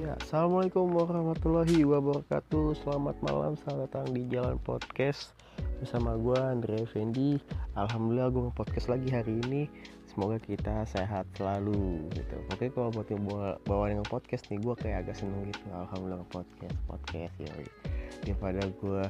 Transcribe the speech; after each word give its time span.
Ya, 0.00 0.16
Assalamualaikum 0.16 0.96
warahmatullahi 0.96 1.84
wabarakatuh. 1.84 2.72
Selamat 2.72 3.20
malam, 3.20 3.52
selamat 3.60 3.84
datang 3.84 4.08
di 4.16 4.24
Jalan 4.32 4.56
Podcast 4.64 5.36
Bersama 5.76 6.16
gue 6.16 6.40
Andre 6.40 6.88
Effendi. 6.88 7.36
Alhamdulillah 7.76 8.32
gue 8.32 8.48
podcast 8.56 8.88
lagi 8.88 9.12
hari 9.12 9.44
ini. 9.44 9.68
Semoga 10.08 10.40
kita 10.40 10.88
sehat 10.88 11.28
selalu 11.36 12.08
gitu. 12.16 12.32
Oke 12.48 12.72
kalau 12.72 12.88
buat 12.96 13.12
yang 13.12 13.28
bawa, 13.28 13.60
bawa 13.68 13.92
dengan 13.92 14.08
podcast 14.08 14.48
nih 14.48 14.64
Gue 14.64 14.72
kayak 14.80 15.04
agak 15.04 15.20
seneng 15.20 15.44
gitu. 15.52 15.68
Alhamdulillah 15.68 16.24
podcast 16.32 16.76
Podcast 16.88 17.34
ya 17.36 17.52
Daripada 18.24 18.60
gue 18.72 19.04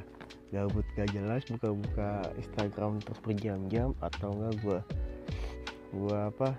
gabut 0.51 0.87
gak 0.99 1.15
jelas 1.15 1.47
Buka-buka 1.47 2.35
Instagram 2.35 2.99
terus 2.99 3.21
berjam-jam 3.23 3.95
Atau 4.03 4.35
enggak 4.35 4.59
gue 4.59 4.81
Gue 5.95 6.19
apa 6.19 6.59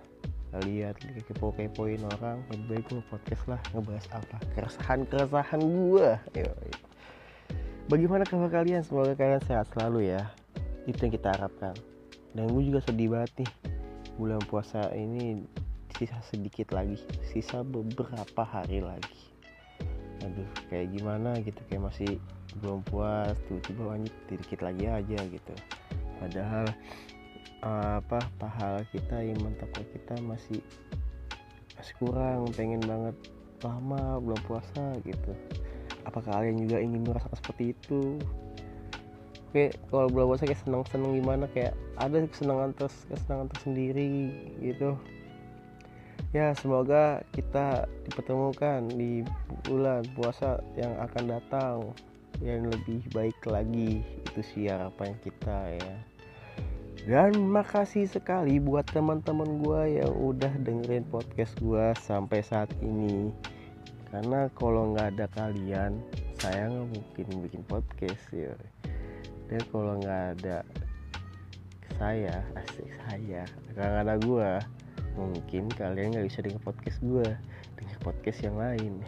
lihat 0.68 0.99
kepo-kepoin 1.32 2.04
orang 2.19 2.43
lebih 2.51 2.65
baik 2.68 2.86
gue 2.91 3.04
podcast 3.07 3.43
lah 3.47 3.61
ngebahas 3.71 4.07
apa? 4.11 4.37
Keresahan 4.51 5.00
keresahan 5.07 5.61
gue 5.64 6.10
bagaimana 7.87 8.24
kabar 8.27 8.51
kalian? 8.51 8.83
Semoga 8.83 9.15
kalian 9.15 9.43
sehat 9.47 9.68
selalu 9.71 10.11
ya. 10.15 10.27
Itu 10.87 11.07
yang 11.07 11.14
kita 11.15 11.36
harapkan. 11.36 11.75
Dan 12.36 12.51
gue 12.51 12.64
juga 12.68 12.79
sedih 12.83 13.11
banget 13.11 13.43
nih. 13.43 13.51
Bulan 14.19 14.43
puasa 14.47 14.91
ini 14.91 15.47
sisa 15.96 16.19
sedikit 16.27 16.75
lagi 16.75 16.99
sisa 17.32 17.63
beberapa 17.63 18.43
hari 18.43 18.83
lagi. 18.83 19.21
Aduh 20.24 20.49
kayak 20.68 20.91
gimana 20.96 21.36
gitu? 21.43 21.60
Kayak 21.71 21.91
masih 21.91 22.11
belum 22.60 22.83
puas 22.88 23.36
tiba-tiba 23.47 23.83
lanjut 23.96 24.13
sedikit 24.27 24.60
lagi 24.68 24.86
aja 24.88 25.19
gitu. 25.32 25.54
Padahal 26.19 26.68
apa 27.61 28.18
pahala 28.42 28.82
kita 28.89 29.21
iman 29.21 29.54
takwa 29.57 29.86
kita 29.93 30.18
masih 30.25 30.61
masih 31.78 31.96
kurang. 32.02 32.50
Pengen 32.58 32.81
banget 32.81 33.16
lama 33.61 34.17
belum 34.17 34.41
puasa 34.49 34.97
gitu. 35.05 35.33
Apakah 36.05 36.41
kalian 36.41 36.66
juga 36.66 36.81
ingin 36.81 37.05
merasakan 37.05 37.38
seperti 37.38 37.77
itu? 37.77 38.17
Oke 39.52 39.69
kalau 39.94 40.09
belum 40.09 40.33
puasa 40.33 40.50
kayak 40.50 40.61
senang 40.66 40.83
senang 40.89 41.13
gimana? 41.13 41.45
Kayak 41.53 41.77
ada 42.02 42.25
kesenangan 42.25 42.73
terus 42.73 42.95
kesenangan 43.05 43.47
tersendiri 43.53 44.13
gitu. 44.57 44.97
Ya 46.31 46.55
semoga 46.57 47.22
kita 47.35 47.85
dipertemukan 48.07 48.88
di 48.95 49.22
bulan 49.67 50.02
puasa 50.17 50.57
yang 50.73 50.97
akan 50.97 51.23
datang. 51.30 51.78
Yang 52.41 52.73
lebih 52.73 53.02
baik 53.13 53.38
lagi. 53.45 54.02
Itu 54.25 54.41
sih 54.41 54.66
harapan 54.66 55.13
kita 55.22 55.78
ya 55.78 56.10
dan 57.09 57.33
makasih 57.49 58.05
sekali 58.05 58.61
buat 58.61 58.85
teman-teman 58.94 59.66
gue 59.66 59.97
yang 59.97 60.13
udah 60.13 60.53
dengerin 60.61 61.02
podcast 61.09 61.57
gue 61.57 61.97
sampai 61.97 62.45
saat 62.45 62.69
ini. 62.77 63.33
Karena 64.13 64.45
kalau 64.53 64.94
nggak 64.94 65.17
ada 65.17 65.25
kalian 65.33 65.97
saya 66.38 66.69
nggak 66.69 66.89
mungkin 66.94 67.25
bikin 67.41 67.63
podcast 67.66 68.22
ya. 68.29 68.53
Dan 69.49 69.61
kalau 69.73 69.97
nggak 69.97 70.38
ada 70.38 70.61
saya 71.97 72.45
asik 72.57 72.89
saya 73.05 73.45
kalau 73.77 73.97
ada 74.02 74.16
gue 74.22 74.52
mungkin 75.17 75.69
kalian 75.73 76.17
nggak 76.17 76.27
bisa 76.29 76.39
denger 76.41 76.61
podcast 76.61 76.97
gue 77.02 77.27
denger 77.81 77.97
podcast 78.05 78.39
yang 78.45 78.61
lain. 78.61 79.02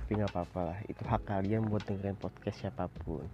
Tapi 0.00 0.10
nggak 0.16 0.32
apa-apa 0.32 0.60
lah 0.72 0.78
itu 0.88 1.04
hak 1.04 1.28
kalian 1.28 1.68
buat 1.68 1.84
dengerin 1.84 2.16
podcast 2.16 2.56
siapa 2.64 2.88
pun. 3.04 3.28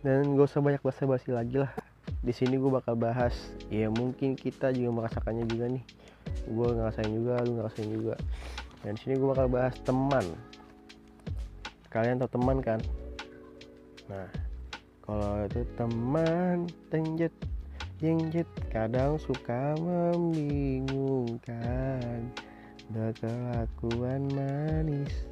Dan 0.00 0.34
gak 0.34 0.50
usah 0.50 0.58
banyak 0.58 0.82
basa-basi 0.82 1.30
lagi 1.30 1.62
lah 1.62 1.91
di 2.22 2.30
sini 2.30 2.54
gue 2.54 2.70
bakal 2.70 2.94
bahas 2.94 3.34
ya 3.66 3.90
mungkin 3.90 4.38
kita 4.38 4.70
juga 4.70 5.02
merasakannya 5.02 5.42
juga 5.50 5.74
nih. 5.74 5.82
Gue 6.46 6.70
ngerasain 6.70 7.10
juga 7.10 7.42
lu 7.42 7.58
ngerasain 7.58 7.90
juga. 7.90 8.14
Dan 8.86 8.94
sini 8.94 9.18
gue 9.18 9.26
bakal 9.26 9.50
bahas 9.50 9.74
teman. 9.82 10.22
Kalian 11.90 12.22
tau 12.22 12.30
teman 12.30 12.62
kan? 12.62 12.78
Nah 14.06 14.30
kalau 15.02 15.50
itu 15.50 15.66
teman 15.74 16.70
tenjet 16.94 17.34
jengjet 17.98 18.46
kadang 18.70 19.18
suka 19.18 19.74
membingungkan 19.82 22.30
berkelakuan 22.90 24.26
manis. 24.30 25.26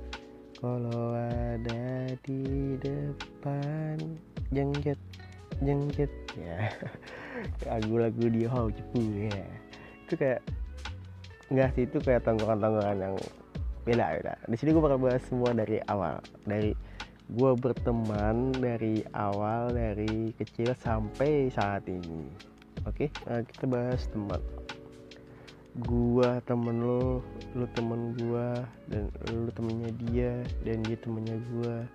Kalau 0.58 1.14
ada 1.14 2.10
di 2.26 2.74
depan 2.82 4.18
jengjet 4.52 4.98
jengjet 5.60 6.12
ya. 6.36 6.72
Lagu-lagu 7.70 8.24
di 8.28 8.44
hall 8.48 8.72
cepu 8.72 9.00
ya. 9.28 9.44
Itu 10.08 10.14
kayak 10.16 10.40
enggak 11.52 11.68
sih 11.76 11.84
itu 11.86 11.98
kayak 12.00 12.24
tongkrongan-tongkrongan 12.24 12.98
yang 13.00 13.16
beda 13.84 14.06
beda. 14.20 14.34
Di 14.48 14.56
sini 14.56 14.70
gue 14.76 14.82
bakal 14.82 15.00
bahas 15.00 15.22
semua 15.28 15.50
dari 15.52 15.78
awal. 15.88 16.20
Dari 16.44 16.72
gue 17.30 17.52
berteman 17.54 18.50
dari 18.58 19.06
awal 19.14 19.70
dari 19.70 20.34
kecil 20.34 20.74
sampai 20.74 21.52
saat 21.52 21.86
ini. 21.86 22.26
Oke 22.88 23.12
nah 23.28 23.44
kita 23.44 23.64
bahas 23.68 24.08
teman. 24.08 24.40
Gua 25.86 26.42
temen 26.50 26.82
lo 26.82 27.22
lo 27.54 27.66
temen 27.78 28.18
gua 28.18 28.58
dan 28.90 29.06
lo 29.30 29.54
temennya 29.54 29.90
dia 30.02 30.32
dan 30.66 30.82
dia 30.82 30.98
temennya 30.98 31.38
gua. 31.54 31.86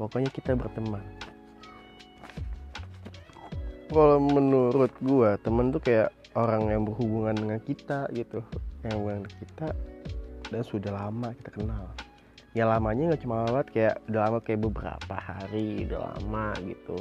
Pokoknya 0.00 0.32
kita 0.32 0.56
berteman 0.56 1.04
kalau 3.90 4.18
menurut 4.22 4.92
gua 5.04 5.36
temen 5.40 5.74
tuh 5.74 5.82
kayak 5.82 6.08
orang 6.34 6.70
yang 6.70 6.82
berhubungan 6.86 7.34
dengan 7.34 7.58
kita 7.62 8.10
gitu. 8.12 8.42
Yang 8.82 8.94
berhubungan 8.98 9.20
dengan 9.24 9.38
kita 9.40 9.68
dan 10.50 10.62
sudah 10.62 10.92
lama 10.92 11.28
kita 11.40 11.50
kenal. 11.54 11.84
Ya 12.54 12.70
lamanya 12.70 13.14
nggak 13.14 13.22
cuma 13.26 13.42
lewat 13.50 13.66
kayak 13.74 13.98
udah 14.06 14.20
lama 14.30 14.38
kayak 14.38 14.60
beberapa 14.62 15.14
hari 15.18 15.90
udah 15.90 16.00
lama 16.14 16.54
gitu. 16.62 16.98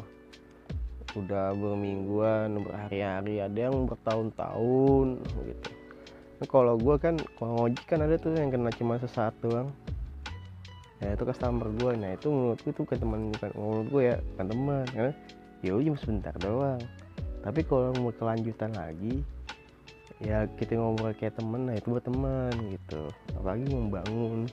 Udah 1.14 1.54
bermingguan 1.54 2.58
berhari-hari 2.58 3.38
ada 3.38 3.70
yang 3.70 3.86
bertahun-tahun 3.86 5.22
gitu. 5.46 5.72
Nah, 6.42 6.48
kalau 6.50 6.74
gue 6.76 6.96
kan 6.98 7.16
kalau 7.38 7.54
ngojek 7.62 7.86
kan 7.86 8.02
ada 8.02 8.18
tuh 8.18 8.34
yang 8.34 8.50
kena 8.50 8.74
cuma 8.74 8.98
sesaat 8.98 9.38
doang. 9.46 9.70
Ya 11.04 11.14
itu 11.14 11.24
customer 11.28 11.68
gue 11.70 11.92
nah 12.00 12.16
itu 12.16 12.32
menurut 12.32 12.60
gue 12.64 12.74
tuh 12.74 12.86
kayak 12.88 13.04
teman 13.04 13.30
bukan 13.30 13.52
menurut 13.60 13.88
gue 13.92 14.02
ya 14.08 14.18
bukan 14.34 14.46
teman 14.56 14.86
karena 14.90 15.14
ya 15.64 15.80
cuma 15.80 15.98
sebentar 15.98 16.36
doang. 16.38 16.82
Tapi 17.44 17.64
kalau 17.64 17.96
mau 17.96 18.12
kelanjutan 18.12 18.76
lagi 18.76 19.24
ya 20.24 20.48
kita 20.56 20.80
ngobrol 20.80 21.12
kayak 21.16 21.36
temen 21.36 21.68
nah 21.68 21.76
itu 21.76 21.88
buat 21.92 22.06
teman 22.06 22.52
gitu. 22.72 23.04
Apalagi 23.40 23.66
membangun 23.72 24.48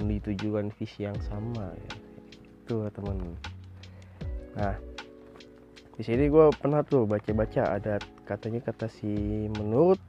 menuju 0.00 0.32
tujuan 0.32 0.72
visi 0.80 1.04
yang 1.04 1.16
sama 1.28 1.70
ya. 1.76 1.92
Itu 2.64 2.88
temen. 2.90 3.36
Nah 4.56 4.76
di 6.00 6.02
sini 6.08 6.32
gue 6.32 6.48
pernah 6.56 6.80
tuh 6.80 7.04
baca-baca 7.04 7.76
ada 7.76 8.00
katanya 8.24 8.64
kata 8.64 8.88
si 8.88 9.44
menurut 9.52 10.00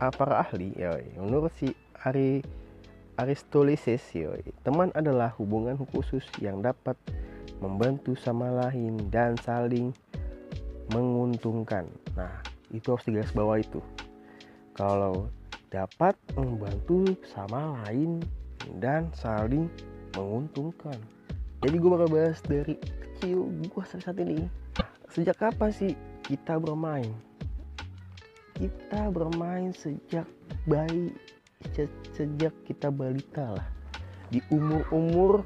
para 0.00 0.40
ahli 0.40 0.72
ya 0.76 0.96
menurut 1.20 1.52
si 1.60 1.76
Ari 2.08 2.40
Aristoteles 3.20 3.84
teman 4.64 4.88
adalah 4.96 5.36
hubungan 5.36 5.76
khusus 5.92 6.24
yang 6.40 6.64
dapat 6.64 6.96
membantu 7.62 8.16
sama 8.18 8.50
lain 8.50 8.98
dan 9.10 9.38
saling 9.42 9.94
menguntungkan. 10.90 11.86
Nah 12.18 12.42
itu 12.74 12.94
harus 12.94 13.06
digaris 13.06 13.34
bawah 13.34 13.58
itu. 13.58 13.80
Kalau 14.74 15.30
dapat 15.70 16.14
membantu 16.38 17.18
sama 17.26 17.78
lain 17.86 18.22
dan 18.78 19.10
saling 19.14 19.66
menguntungkan. 20.14 20.94
Jadi 21.62 21.76
gue 21.80 21.90
bakal 21.90 22.08
bahas 22.10 22.38
dari 22.44 22.78
kecil 22.78 23.50
gue 23.50 23.84
saat, 23.86 24.14
ini. 24.20 24.46
Sejak 25.10 25.38
kapan 25.38 25.70
sih 25.70 25.92
kita 26.26 26.58
bermain? 26.58 27.10
Kita 28.54 29.10
bermain 29.10 29.74
sejak 29.74 30.26
bayi 30.66 31.10
sejak 32.14 32.52
kita 32.68 32.92
balita 32.92 33.56
lah. 33.56 33.66
Di 34.28 34.42
umur-umur 34.52 35.42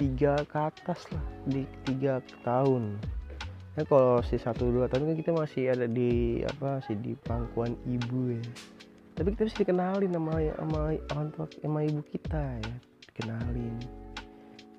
tiga 0.00 0.40
ke 0.48 0.56
atas 0.56 1.04
lah 1.12 1.26
di 1.44 1.68
tiga 1.84 2.24
tahun. 2.40 2.96
Ya 3.76 3.84
kalau 3.84 4.24
si 4.24 4.40
satu 4.40 4.72
dua 4.72 4.88
tahun 4.88 5.12
kan 5.12 5.16
kita 5.20 5.30
masih 5.36 5.76
ada 5.76 5.84
di 5.84 6.40
apa 6.40 6.80
sih 6.88 6.96
di 6.96 7.12
pangkuan 7.28 7.76
ibu 7.84 8.32
ya. 8.32 8.44
Tapi 9.20 9.36
kita 9.36 9.44
masih 9.44 9.60
dikenalin 9.60 10.10
sama 10.16 10.32
sama 10.56 10.80
orang 11.12 11.28
tua 11.36 11.46
sama 11.60 11.78
ibu 11.84 12.00
kita 12.08 12.42
ya 12.64 12.74
dikenalin. 13.12 13.76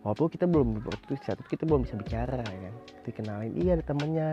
Walaupun 0.01 0.27
kita 0.33 0.49
belum 0.49 0.81
waktu 0.81 1.13
itu 1.13 1.45
kita 1.45 1.63
belum 1.69 1.85
bisa 1.85 1.93
bicara 2.01 2.41
ya 2.41 2.59
kan 2.65 2.75
dikenalin 3.05 3.53
iya 3.53 3.77
ada 3.77 3.85
temennya 3.85 4.29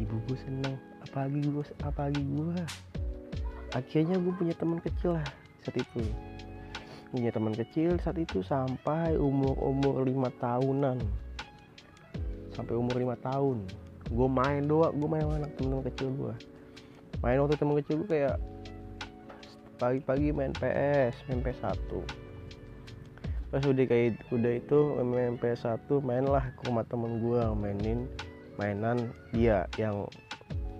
ibu 0.00 0.16
gue 0.24 0.38
seneng 0.40 0.80
apalagi 1.04 1.40
gue 1.44 1.64
apalagi 1.84 2.22
gue 2.24 2.56
akhirnya 3.76 4.16
gue 4.16 4.32
punya 4.32 4.54
teman 4.56 4.80
kecil 4.80 5.20
lah 5.20 5.28
saat 5.60 5.76
itu 5.76 6.00
punya 7.12 7.28
teman 7.28 7.52
kecil 7.52 8.00
saat 8.00 8.16
itu 8.16 8.40
sampai 8.40 9.14
umur 9.20 9.52
umur 9.60 10.00
lima 10.08 10.32
tahunan. 10.40 10.96
Sampai 12.56 12.74
umur 12.74 12.96
lima 12.96 13.16
tahun. 13.20 13.68
Gue 14.08 14.28
main 14.28 14.64
doang 14.64 14.96
gue 14.96 15.08
main 15.08 15.24
sama 15.24 15.36
anak 15.44 15.52
temen-temen 15.56 15.84
kecil 15.92 16.08
gue 16.16 16.34
main 17.22 17.38
waktu 17.38 17.54
temen 17.54 17.78
kecil 17.78 18.02
gue 18.02 18.08
kayak 18.10 18.36
pagi-pagi 19.78 20.34
main 20.34 20.50
PS 20.58 21.14
main 21.30 21.40
PS1 21.40 21.90
pas 23.54 23.62
udah 23.62 23.84
kayak 23.86 24.18
udah 24.34 24.52
itu 24.58 24.78
main 25.06 25.38
PS1 25.38 25.86
mainlah 26.02 26.44
ke 26.58 26.60
rumah 26.66 26.82
temen 26.90 27.22
gue 27.22 27.42
mainin 27.54 28.10
mainan 28.58 29.14
dia 29.30 29.70
yang 29.78 30.02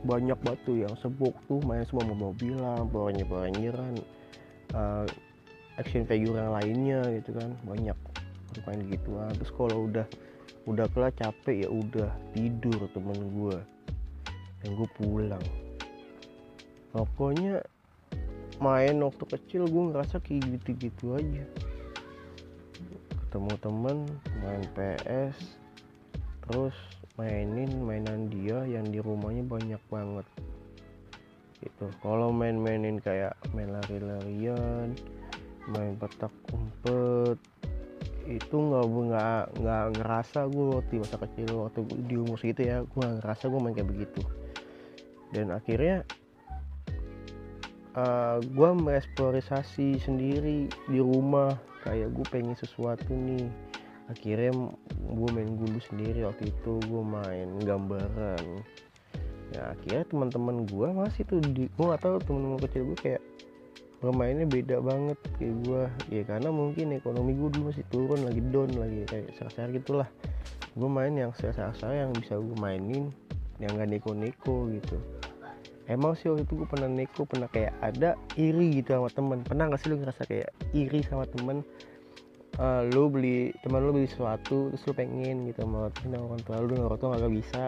banyak 0.02 0.34
batu 0.42 0.82
yang 0.82 0.90
sebuk 0.98 1.36
tuh 1.46 1.62
main 1.62 1.86
semua 1.86 2.10
mobil-mobilan 2.10 2.90
pokoknya 2.90 3.22
Ranger-Rangeran 3.22 3.94
uh, 4.74 5.06
action 5.80 6.04
figure 6.04 6.36
yang 6.36 6.52
lainnya 6.52 7.00
gitu 7.20 7.36
kan. 7.36 7.56
Banyak 7.64 7.96
main 8.68 8.80
gituan. 8.90 9.32
Terus 9.36 9.52
kalau 9.54 9.88
udah 9.88 10.06
udah 10.68 10.86
kelar 10.94 11.10
capek 11.18 11.66
ya 11.66 11.68
udah 11.70 12.10
tidur 12.36 12.86
temen 12.94 13.18
gue 13.34 13.58
yang 14.62 14.72
gue 14.78 14.88
pulang. 14.94 15.44
Pokoknya 16.92 17.64
main 18.62 19.00
waktu 19.00 19.24
kecil 19.26 19.66
gue 19.66 19.82
ngerasa 19.90 20.20
kayak 20.22 20.46
gitu-gitu 20.60 21.18
aja. 21.18 21.44
Ketemu 23.26 23.52
temen 23.58 23.96
main 24.44 24.64
PS 24.76 25.58
terus 26.42 26.76
mainin 27.16 27.70
mainan 27.80 28.28
dia 28.28 28.60
yang 28.68 28.84
di 28.86 29.00
rumahnya 29.00 29.42
banyak 29.46 29.82
banget. 29.88 30.26
Gitu. 31.62 31.86
Kalau 32.02 32.34
main-mainin 32.34 32.98
kayak 32.98 33.38
main 33.54 33.70
lari-larian 33.70 34.98
main 35.70 35.94
petak 35.98 36.32
umpet. 36.50 37.38
Itu 38.26 38.54
nggak 38.54 38.86
nggak 38.86 39.42
nggak 39.62 39.84
ngerasa 39.98 40.46
gue 40.50 40.66
waktu 40.78 41.02
masa 41.02 41.16
kecil 41.22 41.48
waktu 41.66 41.80
di 42.06 42.14
umur 42.18 42.38
segitu 42.38 42.60
ya 42.66 42.76
gue 42.86 43.02
ngerasa 43.02 43.50
gue 43.50 43.60
main 43.60 43.74
kayak 43.74 43.90
begitu. 43.90 44.22
Dan 45.32 45.50
akhirnya 45.54 46.06
uh, 47.96 48.00
eh, 48.00 48.38
gue 48.44 48.68
mengeksplorasi 48.72 50.00
sendiri 50.00 50.68
di 50.68 50.98
rumah 51.00 51.56
kayak 51.82 52.14
gue 52.14 52.26
pengen 52.30 52.56
sesuatu 52.56 53.10
nih. 53.12 53.46
Akhirnya 54.10 54.52
gue 54.92 55.28
main 55.32 55.50
gulu 55.56 55.78
sendiri 55.88 56.26
waktu 56.26 56.52
itu 56.52 56.72
gue 56.84 57.02
main 57.02 57.48
gambaran. 57.64 58.44
Ya 59.52 59.76
akhirnya 59.76 60.04
teman-teman 60.08 60.64
gue 60.64 60.88
masih 60.96 61.22
tuh 61.28 61.40
di 61.44 61.68
gue 61.68 61.84
gak 61.84 62.00
tahu 62.00 62.16
teman-teman 62.24 62.60
kecil 62.64 62.82
gue 62.88 62.98
kayak 62.98 63.22
bermainnya 64.02 64.50
beda 64.50 64.82
banget 64.82 65.18
kayak 65.38 65.54
gue 65.62 65.82
ya 66.10 66.22
karena 66.26 66.50
mungkin 66.50 66.90
ekonomi 66.98 67.38
gue 67.38 67.48
dulu 67.54 67.70
masih 67.70 67.86
turun 67.86 68.20
lagi 68.26 68.42
down 68.50 68.70
lagi 68.74 69.06
kayak 69.06 69.30
sasar 69.38 69.70
gitulah. 69.70 70.10
Gue 70.74 70.90
main 70.90 71.14
yang 71.14 71.30
sasar 71.38 71.70
yang 71.94 72.10
bisa 72.10 72.34
gue 72.34 72.58
mainin 72.58 73.14
yang 73.62 73.78
gak 73.78 73.94
neko-neko 73.94 74.66
gitu. 74.74 74.98
Emang 75.86 76.18
sih 76.18 76.26
waktu 76.34 76.42
itu 76.42 76.66
gue 76.66 76.68
pernah 76.68 76.90
neko 76.90 77.22
pernah 77.30 77.46
kayak 77.46 77.78
ada 77.78 78.18
iri 78.34 78.82
gitu 78.82 78.98
sama 78.98 79.08
temen. 79.14 79.38
Pernah 79.46 79.70
gak 79.70 79.80
sih 79.86 79.88
lu 79.94 80.02
ngerasa 80.02 80.22
kayak 80.26 80.50
iri 80.74 81.00
sama 81.06 81.22
temen? 81.30 81.62
Uh, 82.58 82.84
lu 82.92 83.08
beli 83.08 83.54
teman 83.64 83.80
lu 83.86 83.96
beli 83.96 84.10
sesuatu 84.10 84.68
terus 84.74 84.84
lu 84.84 84.92
pengen 84.92 85.48
gitu 85.48 85.64
sama 85.64 85.88
orang 85.88 86.42
tua 86.42 86.58
lu 86.58 86.74
orang 86.74 86.98
tua 86.98 87.14
gak 87.14 87.34
bisa. 87.38 87.64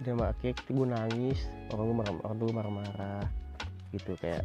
Dan 0.00 0.16
akhirnya 0.16 0.56
gue 0.64 0.86
nangis 0.88 1.38
orang 1.76 1.84
gue 1.84 1.96
marah 2.00 2.14
orang 2.24 2.38
tua 2.40 2.50
marah-marah 2.56 3.24
gitu 3.92 4.16
kayak 4.16 4.42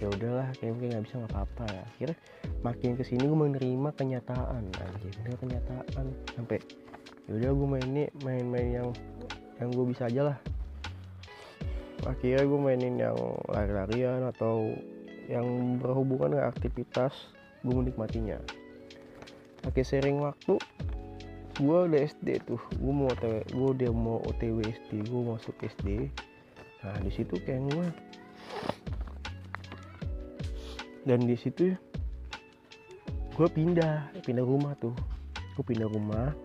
ya 0.00 0.08
udahlah 0.08 0.48
kayak 0.56 0.72
mungkin 0.72 0.88
nggak 0.96 1.04
bisa 1.04 1.14
nggak 1.20 1.32
apa-apa 1.36 1.64
ya 1.68 1.82
akhirnya 1.84 2.16
makin 2.64 2.90
ke 2.96 3.04
sini 3.04 3.22
gue 3.28 3.38
menerima 3.38 3.88
kenyataan 3.92 4.62
bener 4.72 5.36
kenyataan. 5.36 6.06
Sampai 6.34 6.58
ya 7.28 7.32
udah 7.36 7.50
gue 7.54 7.68
main 7.68 7.86
ini 7.86 8.04
main-main 8.24 8.68
yang 8.82 8.88
yang 9.60 9.68
gue 9.70 9.86
bisa 9.92 10.08
aja 10.08 10.34
lah. 10.34 10.38
Akhirnya 12.08 12.48
gue 12.48 12.60
mainin 12.60 12.96
yang 12.96 13.16
lari-larian 13.52 14.24
atau 14.32 14.72
yang 15.28 15.76
berhubungan 15.78 16.34
dengan 16.34 16.48
aktivitas 16.48 17.12
gue 17.60 17.74
menikmatinya. 17.76 18.40
Pakai 19.60 19.84
sering 19.84 20.24
waktu 20.24 20.56
gue 21.60 21.78
udah 21.92 22.00
SD 22.00 22.40
tuh. 22.48 22.60
Gue 22.80 22.92
mau 22.92 23.12
otw, 23.12 23.44
gue 23.44 23.68
udah 23.76 23.90
mau 23.92 24.18
OTW 24.24 24.64
SD 24.64 25.04
gue 25.04 25.22
masuk 25.22 25.54
SD 25.60 26.08
nah 26.80 26.96
di 27.04 27.12
situ 27.12 27.36
kayak 27.44 27.60
gue 27.68 27.86
dan 31.08 31.24
di 31.24 31.36
situ 31.36 31.72
gue 33.40 33.48
pindah 33.48 34.12
pindah 34.20 34.44
rumah 34.44 34.76
tuh. 34.76 34.92
Gue 35.56 35.64
pindah 35.72 35.88
rumah. 35.88 36.36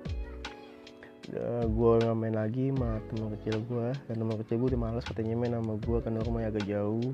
Uh, 1.35 1.65
gue 1.65 1.91
nggak 2.05 2.15
main 2.15 2.35
lagi 2.37 2.69
sama 2.69 3.01
teman 3.09 3.33
kecil 3.35 3.57
gue 3.65 3.87
dan 4.05 4.15
teman 4.15 4.37
kecil 4.45 4.55
gue 4.61 4.67
udah 4.77 4.81
males 4.85 5.05
katanya 5.09 5.33
main 5.33 5.57
sama 5.57 5.73
gue 5.81 5.97
karena 5.99 6.19
rumahnya 6.23 6.49
agak 6.55 6.65
jauh. 6.69 7.11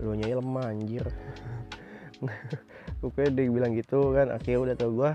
Lo 0.00 0.16
nyai 0.16 0.32
lemah 0.32 0.64
anjir. 0.70 1.04
Oke 3.04 3.28
dia 3.28 3.50
bilang 3.50 3.76
gitu 3.76 4.14
kan. 4.16 4.32
Akhirnya 4.32 4.72
udah 4.72 4.74
tau 4.78 4.90
gue 4.94 5.10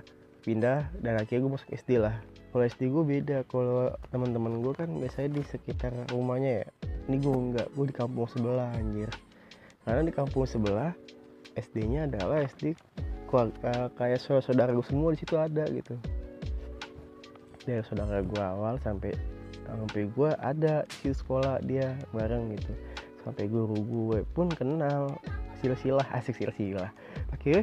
pindah 0.45 0.85
dan 1.01 1.17
akhirnya 1.17 1.49
gue 1.49 1.51
masuk 1.57 1.69
SD 1.73 1.97
lah. 1.97 2.13
Kalau 2.53 2.63
SD 2.67 2.93
gue 2.93 3.03
beda. 3.07 3.37
Kalau 3.49 3.89
teman-teman 4.13 4.61
gue 4.61 4.73
kan 4.77 4.89
biasanya 5.01 5.33
di 5.33 5.41
sekitar 5.49 5.95
rumahnya 6.13 6.61
ya. 6.61 6.67
Ini 7.09 7.17
gue 7.17 7.33
enggak 7.33 7.67
gue 7.73 7.85
di 7.89 7.95
kampung 7.95 8.29
sebelah 8.29 8.69
anjir. 8.77 9.09
Karena 9.81 10.05
di 10.05 10.13
kampung 10.13 10.45
sebelah 10.45 10.93
SD-nya 11.57 12.05
adalah 12.09 12.45
SD 12.45 12.77
kayak 13.97 14.19
saudara 14.25 14.73
gue 14.73 14.85
semua 14.85 15.13
di 15.13 15.21
situ 15.21 15.37
ada 15.37 15.65
gitu. 15.69 15.93
Dari 17.65 17.85
saudara 17.85 18.25
gue 18.25 18.41
awal 18.41 18.81
sampai 18.81 19.13
sampai 19.69 20.09
gue 20.09 20.31
ada 20.41 20.81
di 21.05 21.13
sekolah 21.13 21.61
dia 21.61 21.93
bareng 22.09 22.57
gitu. 22.57 22.73
Sampai 23.21 23.45
guru 23.45 23.77
gue 23.77 24.25
pun 24.33 24.49
kenal. 24.49 25.13
Silsilah 25.61 26.07
asik 26.15 26.41
silsilah. 26.41 26.89
Oke. 27.35 27.61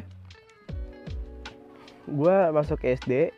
Gue 2.07 2.35
masuk 2.55 2.79
ke 2.79 2.95
SD 2.95 3.35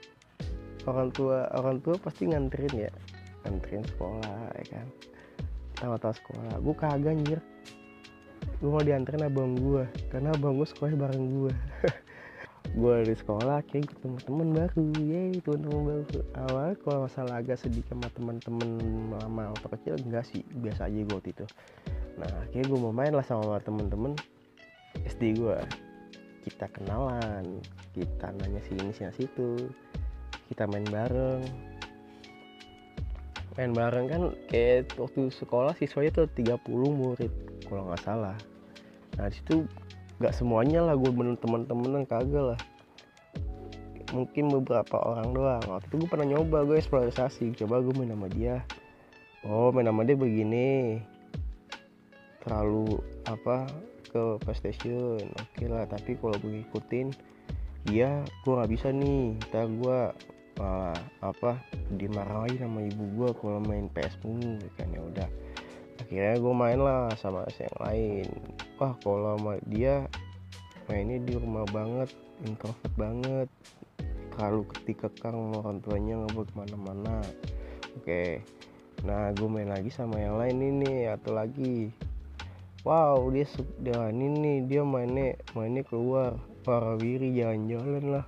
orang 0.86 1.10
tua 1.10 1.50
orang 1.58 1.82
tua 1.82 1.98
pasti 1.98 2.30
nganterin 2.30 2.86
ya. 2.86 2.92
Nganterin 3.48 3.82
sekolah 3.90 4.54
ya 4.54 4.66
kan. 4.70 4.88
Tahu-tahu 5.82 6.14
sekolah. 6.14 6.54
Gue 6.62 6.76
kagak 6.78 7.18
anjir 7.18 7.40
gue 8.60 8.70
mau 8.70 8.84
dianterin 8.84 9.24
abang 9.24 9.56
gue 9.56 9.88
karena 10.12 10.36
abang 10.36 10.60
gue 10.60 10.68
sekolah 10.68 10.92
bareng 10.92 11.26
gue 11.32 11.54
gue 12.80 12.96
di 13.08 13.16
sekolah 13.16 13.64
kayak 13.66 13.88
ketemu 13.96 14.18
teman 14.22 14.50
baru 14.54 14.86
ya 15.02 15.22
teman-teman 15.42 15.82
baru. 15.90 16.20
Awal 16.38 16.70
kalau 16.86 17.00
masalah 17.10 17.42
agak 17.42 17.58
sedih 17.58 17.82
sama 17.90 18.06
teman-teman 18.14 18.70
lama 19.10 19.50
atau 19.58 19.74
kecil 19.74 19.98
enggak 20.06 20.28
sih 20.28 20.46
biasa 20.60 20.86
aja 20.86 21.00
gue 21.02 21.16
waktu 21.16 21.32
itu. 21.34 21.46
Nah 22.22 22.30
kayak 22.54 22.70
gue 22.70 22.78
mau 22.78 22.94
main 22.94 23.16
lah 23.16 23.26
sama 23.26 23.58
teman-teman 23.64 24.14
SD 25.08 25.40
gue 25.42 25.58
kita 26.46 26.66
kenalan 26.72 27.62
kita 27.94 28.32
nanya 28.38 28.62
sini 28.66 28.92
sini 28.96 29.14
situ 29.14 29.70
kita 30.50 30.66
main 30.66 30.86
bareng 30.88 31.69
main 33.60 33.76
bareng 33.76 34.08
kan 34.08 34.24
kayak 34.48 34.96
waktu 34.96 35.28
sekolah 35.36 35.76
siswanya 35.76 36.24
tuh 36.24 36.32
30 36.32 36.64
murid 36.72 37.28
kalau 37.68 37.92
nggak 37.92 38.00
salah. 38.08 38.40
Nah 39.20 39.28
di 39.28 39.36
situ 39.36 39.68
nggak 40.24 40.32
semuanya 40.32 40.88
lah 40.88 40.96
gue 40.96 41.12
bener 41.12 41.36
temen-temen 41.44 42.08
kagak 42.08 42.56
lah. 42.56 42.60
Mungkin 44.16 44.48
beberapa 44.48 45.04
orang 45.04 45.36
doang. 45.36 45.60
Waktu 45.68 45.92
itu 45.92 45.96
gue 46.00 46.08
pernah 46.08 46.28
nyoba 46.32 46.64
gue 46.64 46.80
eksplorasi 46.80 47.52
coba 47.60 47.84
gue 47.84 47.92
main 48.00 48.16
sama 48.16 48.32
dia. 48.32 48.64
Oh 49.44 49.76
main 49.76 49.92
sama 49.92 50.08
dia 50.08 50.16
begini. 50.16 51.04
Terlalu 52.40 52.96
apa 53.28 53.68
ke 54.08 54.40
PlayStation. 54.40 55.20
Oke 55.20 55.68
okay 55.68 55.68
lah 55.68 55.84
tapi 55.84 56.16
kalau 56.16 56.40
gue 56.40 56.64
ikutin 56.64 57.12
dia 57.92 58.24
gue 58.24 58.54
nggak 58.56 58.72
bisa 58.72 58.88
nih. 58.96 59.36
Kita 59.44 59.68
gue 59.68 60.00
malah 60.60 61.00
apa 61.24 61.56
dimarahin 61.96 62.60
sama 62.60 62.84
ibu 62.84 63.04
gue 63.16 63.30
kalau 63.40 63.64
main 63.64 63.88
PS 63.96 64.20
mulu 64.28 64.60
kan 64.76 64.92
ya 64.92 65.00
udah. 65.00 65.30
Akhirnya 66.04 66.36
gue 66.36 66.54
main 66.54 66.80
lah 66.80 67.08
sama 67.16 67.48
yang 67.56 67.78
lain. 67.80 68.28
Wah 68.76 68.94
kalau 69.00 69.40
sama 69.40 69.56
dia 69.72 70.04
mainnya 70.92 71.24
di 71.24 71.34
rumah 71.40 71.64
banget 71.72 72.12
introvert 72.44 72.94
banget. 73.00 73.48
Terlalu 74.36 74.62
ketikekang 74.76 75.56
orang 75.56 75.80
tuanya 75.80 76.28
boleh 76.28 76.44
ke 76.44 76.54
mana-mana. 76.56 77.24
Oke 77.96 78.44
nah 79.08 79.32
gue 79.32 79.48
main 79.48 79.72
lagi 79.72 79.88
sama 79.88 80.20
yang 80.20 80.36
lain 80.36 80.60
ini 80.60 81.08
atau 81.08 81.32
lagi. 81.32 81.88
Wow 82.84 83.32
dia 83.32 83.48
sudah 83.48 84.12
ini 84.12 84.68
dia 84.68 84.84
mainnya 84.84 85.40
mainnya 85.56 85.88
keluar. 85.88 86.36
Para 86.60 87.00
wiri 87.00 87.32
jalan-jalan 87.40 88.20
lah 88.20 88.26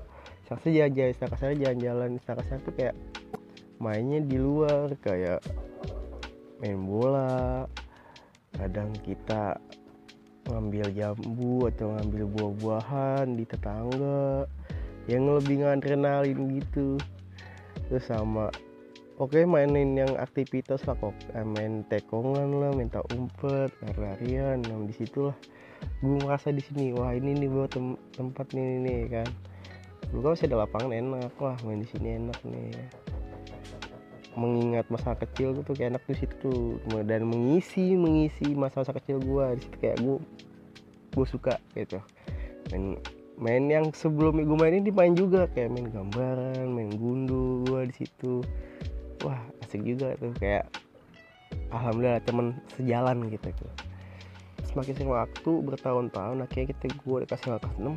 saya 0.60 0.92
jalan-jalan 0.92 1.12
istilah 1.16 1.38
saya 1.40 1.54
jalan-jalan. 1.56 2.10
Istilah 2.20 2.46
saya 2.48 2.60
tuh 2.60 2.74
kayak 2.76 2.96
mainnya 3.80 4.20
di 4.20 4.36
luar 4.36 4.92
kayak 5.00 5.40
main 6.60 6.80
bola. 6.84 7.64
Kadang 8.52 8.92
kita 9.00 9.56
ngambil 10.52 10.92
jambu 10.92 11.72
atau 11.72 11.96
ngambil 11.96 12.24
buah-buahan 12.36 13.40
di 13.40 13.46
tetangga 13.48 14.44
yang 15.08 15.32
lebih 15.32 15.64
ngadrenalin 15.64 16.60
gitu. 16.60 17.00
Terus 17.88 18.04
sama 18.12 18.52
oke 19.16 19.40
mainin 19.48 19.96
yang 19.96 20.14
aktivitas 20.20 20.84
lah 20.84 21.00
kok 21.00 21.16
eh, 21.32 21.48
main 21.48 21.88
tekongan 21.88 22.50
lah 22.60 22.72
minta 22.76 23.00
umpet 23.16 23.72
lari-larian. 23.80 24.60
Nah 24.68 24.84
di 24.84 24.94
situ 24.94 25.32
lah 25.32 25.38
gue 26.02 26.18
merasa 26.22 26.50
di 26.54 26.62
sini 26.62 26.94
wah 26.94 27.14
ini 27.14 27.38
nih 27.38 27.50
buat 27.50 27.74
tem 27.74 27.98
tempat 28.14 28.54
nih 28.54 28.82
nih 28.86 29.02
kan 29.10 29.30
lu 30.12 30.20
kan 30.20 30.36
masih 30.36 30.48
ada 30.52 30.68
lapangan 30.68 30.92
enak 30.92 31.32
wah 31.40 31.56
main 31.64 31.84
di 31.84 31.88
sini 31.88 32.20
enak 32.20 32.40
nih. 32.44 32.76
Mengingat 34.36 34.88
masa 34.88 35.16
kecil 35.16 35.52
gue 35.56 35.64
tuh 35.64 35.76
kayak 35.76 35.96
enak 35.96 36.04
di 36.08 36.16
situ 36.24 36.80
dan 37.04 37.28
mengisi 37.28 37.96
mengisi 37.96 38.56
masa-masa 38.56 38.96
kecil 38.96 39.20
gue 39.20 39.46
di 39.60 39.62
situ 39.68 39.78
kayak 39.80 39.98
gue 40.00 40.18
gue 41.16 41.26
suka 41.28 41.56
gitu. 41.76 42.00
Main 42.72 43.00
main 43.42 43.64
yang 43.68 43.86
sebelum 43.92 44.40
gue 44.40 44.58
mainin 44.60 44.88
dimain 44.88 45.16
juga 45.16 45.48
kayak 45.52 45.72
main 45.74 45.88
gambaran 45.92 46.68
main 46.72 46.92
gundu 46.96 47.64
gue 47.68 47.92
di 47.92 47.96
situ. 48.06 48.44
Wah 49.24 49.40
asik 49.64 49.84
juga 49.84 50.16
tuh 50.20 50.32
kayak 50.40 50.68
alhamdulillah 51.72 52.24
temen 52.24 52.56
sejalan 52.76 53.28
gitu. 53.28 53.52
Tuh 53.52 53.92
semakin 54.72 54.94
sering 54.96 55.12
waktu 55.12 55.52
bertahun-tahun 55.68 56.38
akhirnya 56.48 56.68
kita 56.72 56.96
gue 57.04 57.18
dikasih 57.28 57.60
kelas 57.60 57.76
6 57.76 57.92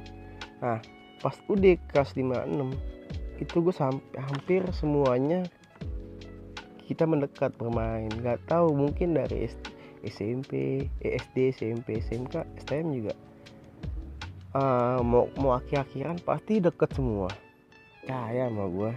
nah 0.63 0.79
pas 1.25 1.33
udah 1.49 1.81
kelas 1.89 2.13
5 2.13 2.53
6 2.53 3.41
itu 3.41 3.57
gue 3.65 3.75
sampai 3.75 4.21
hampir 4.21 4.61
semuanya 4.77 5.49
kita 6.85 7.09
mendekat 7.09 7.57
bermain. 7.57 8.13
Nggak 8.13 8.45
tahu 8.45 8.77
mungkin 8.77 9.17
dari 9.17 9.49
SMP 10.05 10.85
SD 11.01 11.57
SMP 11.57 12.05
SMK 12.05 12.45
STM 12.61 12.93
juga. 12.93 13.15
Uh, 14.55 15.03
mau 15.03 15.27
mau 15.41 15.57
akhir-akhiran 15.57 16.21
pasti 16.23 16.61
deket 16.61 16.93
semua. 16.95 17.33
Kayak 18.05 18.53
sama 18.53 18.69
gue 18.69 18.93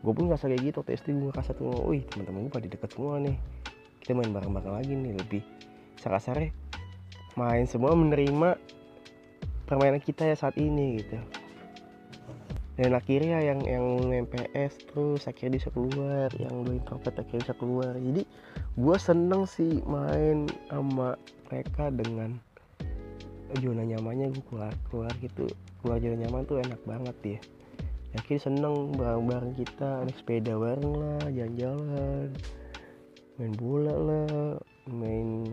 gue 0.00 0.12
pun 0.16 0.32
ngerasa 0.32 0.48
kayak 0.48 0.62
gitu 0.64 0.76
waktu 0.80 0.92
SD 0.96 1.08
gue 1.12 1.28
ngerasa 1.28 1.50
tuh 1.52 1.76
wih 1.84 2.00
teman-teman 2.08 2.48
gue 2.48 2.52
pada 2.54 2.68
deket 2.70 2.90
semua 2.94 3.18
nih. 3.20 3.36
Kita 4.00 4.16
main 4.16 4.32
bareng-bareng 4.32 4.74
lagi 4.80 4.92
nih 4.96 5.12
lebih 5.18 5.42
sakasarnya 6.00 6.54
main 7.36 7.68
semua 7.68 7.92
menerima 7.92 8.56
permainan 9.68 10.00
kita 10.00 10.24
ya 10.24 10.34
saat 10.34 10.56
ini 10.56 11.04
gitu 11.04 11.20
dan 12.80 12.96
akhirnya 12.96 13.44
yang 13.44 13.60
yang 13.68 13.84
main 14.08 14.24
PS 14.24 14.80
terus 14.88 15.28
akhirnya 15.28 15.60
bisa 15.60 15.68
keluar 15.68 16.32
yang 16.40 16.64
dua 16.64 16.80
introvert 16.80 17.12
akhirnya 17.12 17.44
bisa 17.44 17.56
keluar. 17.60 17.92
Jadi 17.92 18.24
gue 18.80 18.96
seneng 18.96 19.44
sih 19.44 19.84
main 19.84 20.48
sama 20.72 21.20
mereka 21.52 21.92
dengan 21.92 22.40
zona 23.60 23.84
nyamannya 23.84 24.32
gue 24.32 24.44
keluar 24.48 24.72
keluar 24.88 25.12
gitu. 25.20 25.44
Keluar 25.84 26.00
zona 26.00 26.24
nyaman 26.24 26.48
tuh 26.48 26.56
enak 26.64 26.80
banget 26.88 27.16
ya. 27.36 27.40
Akhirnya 28.16 28.48
seneng 28.48 28.96
bareng-bareng 28.96 29.54
kita 29.60 30.00
naik 30.08 30.16
sepeda 30.16 30.56
bareng 30.56 30.92
lah 30.96 31.20
jalan-jalan 31.28 32.32
main 33.36 33.52
bola 33.60 33.92
lah 33.92 34.56
main 34.88 35.52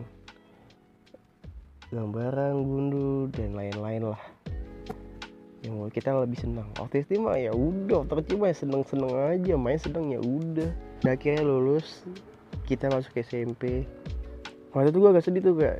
gambaran 1.92 2.56
gundu 2.64 3.28
dan 3.36 3.52
lain-lain 3.52 4.16
lah 4.16 4.22
yang 5.66 5.90
kita 5.90 6.14
lebih 6.14 6.38
senang. 6.38 6.70
Itu 6.94 7.18
mah 7.22 7.38
ya 7.40 7.54
udah. 7.54 8.06
Kecil 8.06 8.38
mah 8.38 8.54
seneng 8.54 8.84
seneng 8.86 9.14
aja. 9.14 9.54
Main 9.58 9.80
seneng 9.82 10.14
ya 10.14 10.22
udah. 10.22 10.70
Dan 11.02 11.10
akhirnya 11.14 11.46
lulus. 11.46 12.06
Kita 12.68 12.92
masuk 12.92 13.16
ke 13.16 13.24
SMP 13.24 13.88
waktu 14.78 14.94
itu 14.94 15.00
gue 15.02 15.10
agak 15.10 15.26
sedih 15.26 15.42
tuh 15.42 15.56
kayak 15.58 15.80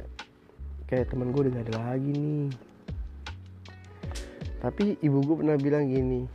kayak 0.90 1.06
temen 1.14 1.30
gue 1.30 1.42
udah 1.46 1.54
gak 1.60 1.66
ada 1.70 1.76
lagi 1.94 2.12
nih. 2.18 2.50
Tapi 4.58 4.84
ibu 5.06 5.18
gue 5.22 5.36
pernah 5.38 5.58
bilang 5.60 5.86
gini 5.86 6.26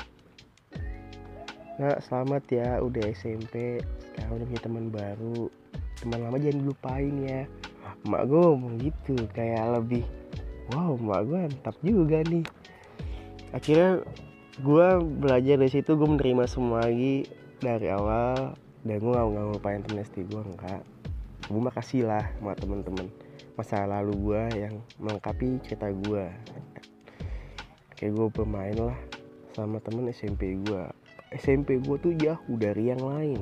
nah 1.81 1.97
selamat 1.99 2.43
ya 2.53 2.69
udah 2.85 3.01
SMP 3.17 3.81
sekarang 4.13 4.39
udah 4.39 4.47
punya 4.47 4.63
teman 4.63 4.87
baru. 4.93 5.51
Teman 5.99 6.19
lama 6.21 6.37
jangan 6.39 6.59
dilupain 6.63 7.15
ya. 7.27 7.43
Mak 8.07 8.23
gue 8.29 8.39
ngomong 8.39 8.75
gitu 8.79 9.17
kayak 9.35 9.81
lebih 9.81 10.05
wow 10.71 10.95
mak 11.01 11.27
gue 11.27 11.39
mantap 11.49 11.77
juga 11.83 12.23
nih 12.29 12.47
akhirnya 13.53 14.03
gue 14.61 14.87
belajar 15.01 15.57
dari 15.61 15.73
situ 15.73 15.95
gue 15.95 16.09
menerima 16.09 16.45
semua 16.51 16.85
lagi 16.85 17.29
dari 17.61 17.89
awal. 17.93 18.57
Dan 18.83 18.99
gue 18.99 19.15
gak 19.15 19.31
ngelupain 19.31 19.79
temen 19.87 20.03
SD 20.03 20.27
gue 20.27 20.43
enggak 20.43 20.83
gue 21.53 21.59
makasih 21.59 22.07
lah 22.07 22.23
sama 22.39 22.55
temen-temen 22.55 23.07
masa 23.59 23.85
lalu 23.85 24.15
gue 24.15 24.43
yang 24.57 24.75
melengkapi 24.97 25.59
cerita 25.67 25.91
gue 25.91 26.31
kayak 27.99 28.13
gue 28.15 28.27
bermain 28.33 28.75
lah 28.79 28.99
sama 29.53 29.83
temen 29.85 30.09
SMP 30.09 30.57
gue 30.65 30.83
SMP 31.37 31.81
gue 31.81 31.97
tuh 31.97 32.13
jauh 32.21 32.57
dari 32.61 32.93
yang 32.93 33.01
lain. 33.01 33.41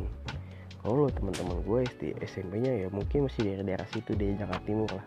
Kalau 0.81 1.11
teman-teman 1.11 1.59
gue 1.67 1.79
SD 1.91 2.03
SMP 2.23 2.63
nya 2.63 2.73
ya 2.73 2.89
mungkin 2.89 3.27
masih 3.27 3.51
dari 3.51 3.63
daerah 3.67 3.89
situ 3.91 4.15
dari 4.15 4.39
Jakarta 4.39 4.63
Timur 4.63 4.91
lah. 4.95 5.07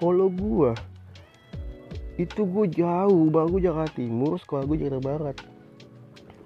Kalau 0.00 0.32
gue 0.32 0.72
itu 2.14 2.46
gue 2.46 2.66
jauh 2.70 3.26
bang. 3.30 3.46
Gue 3.50 3.62
Jakarta 3.62 3.92
Timur 3.98 4.38
sekolah 4.38 4.62
gue 4.66 4.76
Jakarta 4.86 5.02
Barat. 5.02 5.36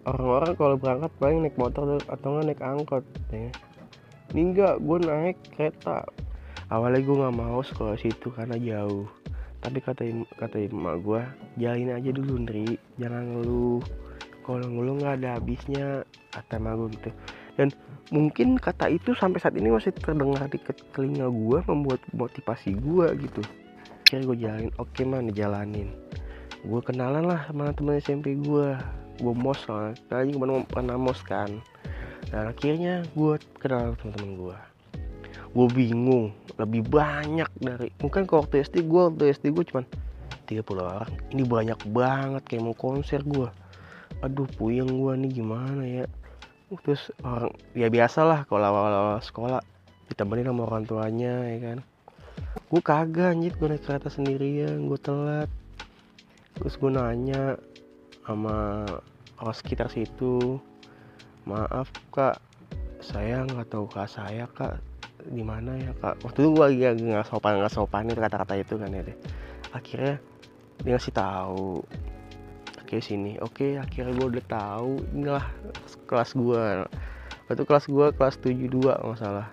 Orang-orang 0.08 0.52
kalau 0.56 0.76
berangkat 0.80 1.12
paling 1.20 1.44
naik 1.44 1.56
motor 1.60 2.00
atau 2.08 2.28
nggak 2.32 2.46
naik 2.48 2.62
angkot 2.64 3.04
ya. 3.28 3.52
Ini 4.32 4.40
enggak 4.40 4.74
gue 4.80 4.98
naik 5.04 5.36
kereta. 5.52 6.08
Awalnya 6.72 7.00
gue 7.04 7.16
nggak 7.16 7.36
mau 7.36 7.60
sekolah 7.60 7.96
situ 8.00 8.32
karena 8.32 8.56
jauh. 8.56 9.08
Tapi 9.60 9.78
kata 9.84 10.08
kata 10.40 10.56
emak 10.70 10.96
gue 11.04 11.20
jalin 11.60 11.92
aja 11.92 12.10
dulu 12.12 12.48
Ndri. 12.48 12.80
Jangan 12.96 13.24
ngeluh. 13.36 13.84
Kalau 14.48 14.64
ngeluh 14.64 14.94
nggak 15.04 15.14
ada 15.20 15.28
habisnya 15.36 16.08
kata 16.32 16.56
emak 16.56 16.72
gue 16.80 16.88
gitu. 16.96 17.10
Dan 17.60 17.68
mungkin 18.08 18.56
kata 18.56 18.88
itu 18.88 19.12
sampai 19.12 19.42
saat 19.44 19.52
ini 19.60 19.68
masih 19.68 19.92
terdengar 19.92 20.48
di 20.48 20.56
telinga 20.96 21.28
gue 21.28 21.58
membuat 21.68 22.00
motivasi 22.16 22.72
gue 22.80 23.08
gitu 23.28 23.44
akhirnya 24.08 24.24
gue 24.24 24.38
jalanin 24.40 24.72
oke 24.80 24.88
okay, 24.96 25.04
man 25.04 25.28
dijalanin. 25.28 25.92
Gue 26.64 26.80
kenalan 26.80 27.28
lah 27.28 27.44
sama 27.44 27.76
teman 27.76 28.00
SMP 28.00 28.40
gue 28.40 28.72
gue 29.20 29.34
mos 29.36 29.60
lah 29.68 29.92
tadi 30.08 30.32
kemarin 30.32 30.64
pernah 30.64 30.96
mos 30.96 31.20
kan. 31.20 31.60
Dan 32.32 32.48
akhirnya 32.48 33.04
gue 33.12 33.36
kenal 33.60 33.92
teman-teman 34.00 34.32
gue 34.40 34.58
gue 35.48 35.66
bingung 35.72 36.32
lebih 36.60 36.88
banyak 36.88 37.48
dari 37.60 37.88
mungkin 38.00 38.24
kalau 38.24 38.44
waktu 38.44 38.64
SD 38.64 38.88
gue 38.88 39.02
waktu 39.12 39.32
SD 39.36 39.52
gue 39.52 39.64
cuman 39.68 39.84
30 40.48 40.64
orang. 40.80 41.12
Ini 41.28 41.42
banyak 41.44 41.80
banget 41.92 42.42
kayak 42.48 42.64
mau 42.64 42.72
konser 42.72 43.20
gue 43.20 43.52
aduh 44.24 44.48
puyeng 44.56 44.88
gue 44.88 45.12
nih 45.20 45.30
gimana 45.36 45.84
ya? 45.84 46.08
Terus 46.80 47.12
orang 47.20 47.52
ya 47.76 47.92
biasa 47.92 48.24
lah 48.24 48.40
kalau 48.48 48.72
awal-awal 48.72 49.20
sekolah 49.20 49.60
ditemenin 50.08 50.48
sama 50.48 50.64
orang 50.64 50.88
tuanya 50.88 51.44
ya 51.44 51.60
kan 51.60 51.78
gue 52.66 52.82
kagak 52.82 53.34
anjir. 53.34 53.54
Gue 53.54 53.68
naik 53.70 53.86
kereta 53.86 54.10
sendirian 54.10 54.90
gue 54.90 54.98
telat. 54.98 55.50
Terus 56.58 56.74
gue 56.74 56.90
nanya 56.90 57.54
sama 58.26 58.84
orang 59.38 59.56
sekitar 59.56 59.88
situ 59.88 60.58
maaf 61.48 61.88
kak 62.12 62.36
saya 63.00 63.46
nggak 63.46 63.72
tahu 63.72 63.88
kak 63.88 64.10
saya 64.10 64.44
kak 64.52 64.82
di 65.30 65.40
mana 65.40 65.78
ya 65.78 65.94
kak? 65.96 66.20
Waktu 66.26 66.38
itu 66.44 66.48
gue 66.52 66.64
lagi 66.66 66.82
nggak 67.08 67.26
sopan 67.30 67.62
nggak 67.62 67.72
sopan 67.72 68.10
itu 68.10 68.20
kata-kata 68.20 68.54
itu 68.58 68.74
kan 68.76 68.92
ya 68.92 69.02
deh. 69.06 69.16
Akhirnya 69.72 70.14
dia 70.84 70.90
ngasih 70.98 71.14
tahu 71.14 71.80
oke 72.84 72.96
sini. 73.00 73.40
Oke 73.40 73.80
akhirnya 73.80 74.12
gue 74.12 74.26
udah 74.36 74.44
tahu 74.44 74.92
inilah 75.14 75.46
kelas 76.04 76.36
gue 76.36 76.64
itu 77.48 77.64
kelas 77.64 77.84
gue 77.88 78.06
kelas 78.12 78.36
72 78.44 78.76
masalah 79.08 79.48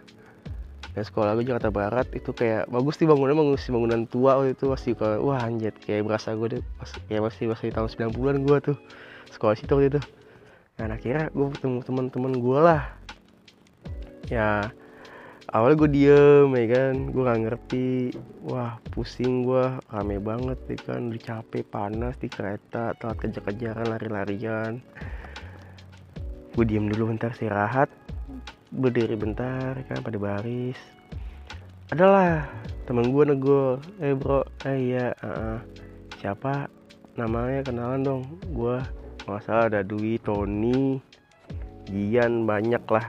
dan 0.96 1.04
sekolah 1.04 1.36
gue 1.36 1.44
Jakarta 1.44 1.68
Barat 1.75 2.08
itu 2.16 2.32
kayak 2.32 2.72
bagus 2.72 2.96
sih 2.96 3.04
bangunan 3.04 3.36
sih 3.60 3.75
bangunan 3.75 4.08
tua 4.08 4.40
waktu 4.40 4.56
itu 4.56 4.72
masih 4.72 4.96
kayak 4.96 5.20
wah 5.20 5.44
anjir 5.44 5.75
kayak 5.84 6.08
berasa 6.08 6.32
gue 6.32 6.48
deh 6.56 6.64
pas 6.80 6.90
kayak 7.12 7.22
masih 7.28 7.52
masih 7.52 7.68
tahun 7.75 7.90
90-an 8.16 8.38
gue 8.48 8.58
tuh 8.72 8.78
sekolah 9.28 9.60
situ 9.60 9.75
waktu 9.75 9.90
itu. 9.92 10.02
Dan 10.80 10.96
akhirnya 10.96 11.28
gue 11.36 11.48
ketemu 11.52 11.80
teman-teman 11.84 12.34
gue 12.40 12.60
lah. 12.64 12.84
Ya 14.32 14.72
awalnya 15.52 15.75
gue 15.84 15.90
diem 15.92 16.50
ya 16.56 16.66
kan 16.72 16.94
gue 17.12 17.22
gak 17.22 17.42
ngerti 17.44 17.88
wah 18.44 18.80
pusing 18.92 19.44
gue 19.44 19.78
rame 19.92 20.18
banget 20.20 20.58
ya 20.68 20.78
kan 20.84 21.12
udah 21.12 21.22
capek 21.22 21.64
panas 21.70 22.16
di 22.18 22.28
kereta 22.32 22.96
telat 22.96 23.20
kejar-kejaran 23.20 23.92
lari-larian. 23.92 24.80
Gue 26.56 26.64
diem 26.64 26.88
dulu 26.88 27.12
bentar 27.12 27.36
istirahat 27.36 27.92
berdiri 28.74 29.13
bentar 29.13 29.77
kan 29.86 30.01
pada 30.01 30.17
baris. 30.17 30.79
Adalah 31.93 32.50
temen 32.89 33.13
gue 33.13 33.24
nego 33.29 33.77
eh 34.01 34.17
bro 34.17 34.41
eh 34.65 34.77
iya 34.93 35.13
uh, 35.22 35.57
uh. 35.57 35.60
siapa? 36.17 36.65
Namanya 37.13 37.62
kenalan 37.62 38.01
dong. 38.01 38.24
Gue 38.50 38.81
nggak 39.25 39.41
salah 39.45 39.69
ada 39.69 39.81
Dwi 39.81 40.22
Tony 40.22 41.01
Gian 41.86 42.50
banyak 42.50 42.81
lah 42.89 43.05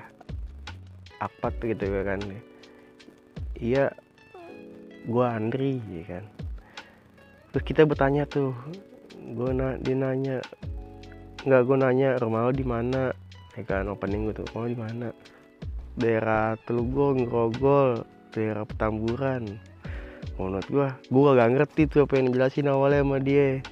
apa 1.17 1.49
tuh 1.57 1.73
gitu 1.73 1.89
kan. 2.05 2.21
Iya 3.57 3.89
gue 5.09 5.25
Andri 5.25 5.81
ya 5.89 6.05
kan. 6.05 6.25
Terus 7.57 7.65
kita 7.65 7.89
bertanya 7.89 8.29
tuh 8.29 8.53
gue 9.17 9.51
na 9.57 9.81
dia 9.81 9.97
nanya 9.97 10.45
nggak 11.49 11.63
gue 11.65 11.77
nanya 11.81 12.09
rumah 12.21 12.45
lo 12.45 12.53
di 12.53 12.67
mana? 12.69 13.09
Ya 13.57 13.65
kan 13.65 13.89
opening 13.89 14.29
gue 14.29 14.37
tuh 14.37 14.47
rumah 14.53 14.69
di 14.69 14.77
mana 14.77 15.09
daerah 15.97 16.55
Telugong 16.69 17.27
Grogol 17.27 18.05
daerah 18.37 18.69
Petamburan. 18.69 19.57
Menurut 20.37 20.69
gua 20.69 20.89
gua 21.09 21.29
gak 21.41 21.51
ngerti 21.57 21.83
tuh 21.89 22.05
apa 22.05 22.21
yang 22.21 22.29
dijelasin 22.31 22.69
awalnya 22.69 23.01
sama 23.03 23.19
dia. 23.19 23.65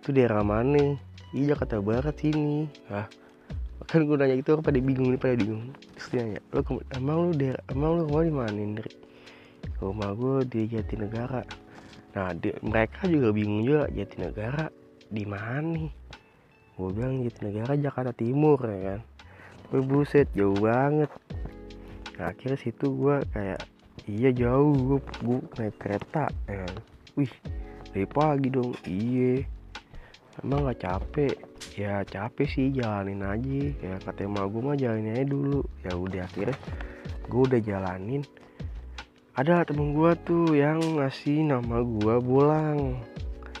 Itu 0.00 0.12
daerah 0.12 0.44
mana? 0.44 1.00
Iya 1.32 1.56
Jakarta 1.56 1.80
Barat 1.80 2.16
sini. 2.20 2.68
Ah 2.92 3.08
kan 3.86 4.02
gue 4.02 4.18
nanya 4.18 4.42
itu 4.42 4.50
pada 4.58 4.78
bingung 4.82 5.14
nih 5.14 5.20
pada 5.20 5.38
bingung. 5.38 5.70
Terus 5.94 6.06
dia 6.10 6.20
nanya 6.26 6.40
lo 6.50 6.60
emang 6.98 7.16
lu 7.22 7.32
daerah 7.38 7.62
emang 7.70 7.90
lu 7.94 8.02
rumah 8.10 8.22
di 8.26 8.34
mana 8.34 8.58
Indri? 8.58 8.92
Rumah 9.78 10.10
gue 10.18 10.36
di 10.50 10.60
Jatinegara. 10.74 11.42
Nah 12.18 12.28
di, 12.34 12.50
mereka 12.66 13.06
juga 13.06 13.30
bingung 13.30 13.62
juga 13.62 13.86
Jatinegara 13.94 14.66
di 15.06 15.22
mana? 15.22 15.70
Nih 15.70 15.92
gue 16.76 16.88
bilang 16.92 17.22
Jatinegara 17.22 17.72
Jakarta 17.78 18.12
Timur 18.12 18.58
ya 18.66 18.80
kan. 18.94 19.00
Gue 19.70 19.80
buset 19.86 20.26
jauh 20.34 20.58
banget 20.58 21.10
akhirnya 22.20 22.58
situ 22.58 22.86
gue 22.96 23.16
kayak 23.32 23.60
iya 24.08 24.30
jauh 24.32 24.72
gue, 24.72 25.00
gue 25.24 25.38
naik 25.60 25.76
kereta 25.76 26.28
ya 26.48 26.64
kan. 26.64 26.74
Wih 27.16 27.32
dari 27.92 28.06
pagi 28.08 28.48
dong. 28.52 28.72
Iya 28.84 29.44
emang 30.44 30.68
gak 30.68 30.80
capek. 30.84 31.34
Ya 31.76 32.04
capek 32.04 32.48
sih 32.48 32.72
jalanin 32.72 33.24
aja. 33.24 33.62
Ya 33.80 33.94
kata 34.00 34.24
emak 34.24 34.48
gue 34.52 34.60
mah 34.60 34.76
jalanin 34.76 35.12
aja 35.12 35.26
dulu. 35.28 35.60
Ya 35.84 35.92
udah 35.96 36.24
akhirnya 36.24 36.56
gue 37.28 37.42
udah 37.42 37.60
jalanin. 37.60 38.22
Ada 39.36 39.68
temen 39.68 39.92
gue 39.92 40.12
tuh 40.24 40.56
yang 40.56 40.80
ngasih 40.80 41.44
nama 41.44 41.84
gue 41.84 42.14
bolang 42.24 42.96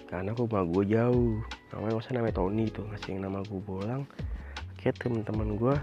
karena 0.08 0.32
rumah 0.32 0.64
gue 0.64 0.84
jauh. 0.88 1.36
Namanya 1.72 1.94
masa 2.00 2.16
namanya 2.16 2.40
Tony 2.40 2.64
tuh 2.72 2.88
ngasih 2.88 3.20
nama 3.20 3.44
gue 3.44 3.60
bolang. 3.60 4.08
Akhirnya 4.76 4.96
temen-temen 4.96 5.60
gue 5.60 5.76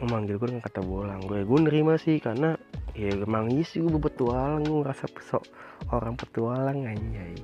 memanggil 0.00 0.40
gue 0.40 0.48
dengan 0.56 0.64
kata 0.64 0.80
bolang. 0.80 1.20
Gue 1.28 1.44
gue 1.44 1.58
nerima 1.60 2.00
sih 2.00 2.16
karena 2.18 2.56
ya 2.96 3.12
emang 3.14 3.52
iya 3.52 3.64
sih 3.64 3.84
gue 3.84 3.92
berpetualang 3.92 4.64
gue 4.64 4.80
ngerasa 4.82 5.06
pesok 5.12 5.44
orang 5.92 6.16
petualang 6.16 6.88
anjay. 6.88 7.36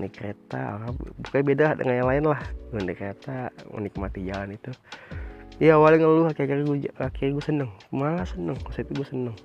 Naik 0.00 0.16
kereta 0.16 0.80
bukannya 1.20 1.44
beda 1.44 1.66
dengan 1.76 1.94
yang 2.00 2.08
lain 2.08 2.24
lah. 2.32 2.42
Gue 2.72 2.80
naik 2.80 2.98
kereta 2.98 3.52
menikmati 3.68 4.20
jalan 4.24 4.56
itu. 4.56 4.72
Ya 5.60 5.76
awalnya 5.76 6.08
ngeluh 6.08 6.26
akhirnya 6.32 6.64
gue 6.64 6.88
akhirnya 6.96 7.32
gue 7.36 7.44
seneng. 7.44 7.70
Malah 7.92 8.24
seneng 8.24 8.56
pas 8.64 8.76
itu 8.80 8.92
gue 8.96 9.06
seneng. 9.06 9.36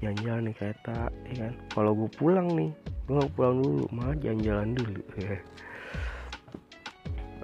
Jalan-jalan 0.00 0.48
naik 0.48 0.56
kereta 0.56 1.12
ya 1.28 1.34
kan? 1.48 1.52
Kalau 1.76 1.92
gue 1.92 2.08
pulang 2.16 2.48
nih 2.56 2.72
gue 3.08 3.16
gak 3.16 3.32
pulang 3.40 3.64
dulu 3.64 3.84
malah 3.92 4.16
jalan-jalan 4.20 4.76
dulu. 4.76 5.00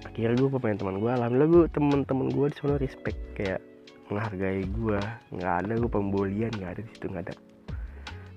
Akhirnya 0.04 0.36
gue 0.36 0.50
pemain 0.52 0.76
teman 0.76 0.96
gue 1.00 1.10
alhamdulillah 1.10 1.50
gue 1.50 1.64
temen-temen 1.72 2.28
gue 2.30 2.46
di 2.52 2.60
respect. 2.84 3.18
Kayak 3.32 3.60
menghargai 4.12 4.64
gue 4.68 5.00
nggak 5.32 5.54
ada 5.64 5.72
gue 5.80 5.90
pembolian 5.90 6.52
nggak 6.52 6.72
ada 6.78 6.80
di 6.84 6.90
situ 6.92 7.06
nggak 7.08 7.24
ada. 7.30 7.34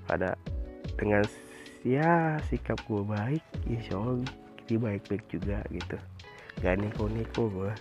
Ada 0.08 0.30
dengan 0.96 1.24
ya 1.84 2.40
sikap 2.48 2.80
gue 2.88 3.04
baik 3.04 3.44
insya 3.68 4.00
Allah 4.00 4.28
dia 4.68 4.80
baik-baik 4.80 5.24
juga 5.32 5.64
gitu. 5.72 5.98
Gak 6.60 6.76
neko-neko 6.82 7.48
gue 7.54 7.72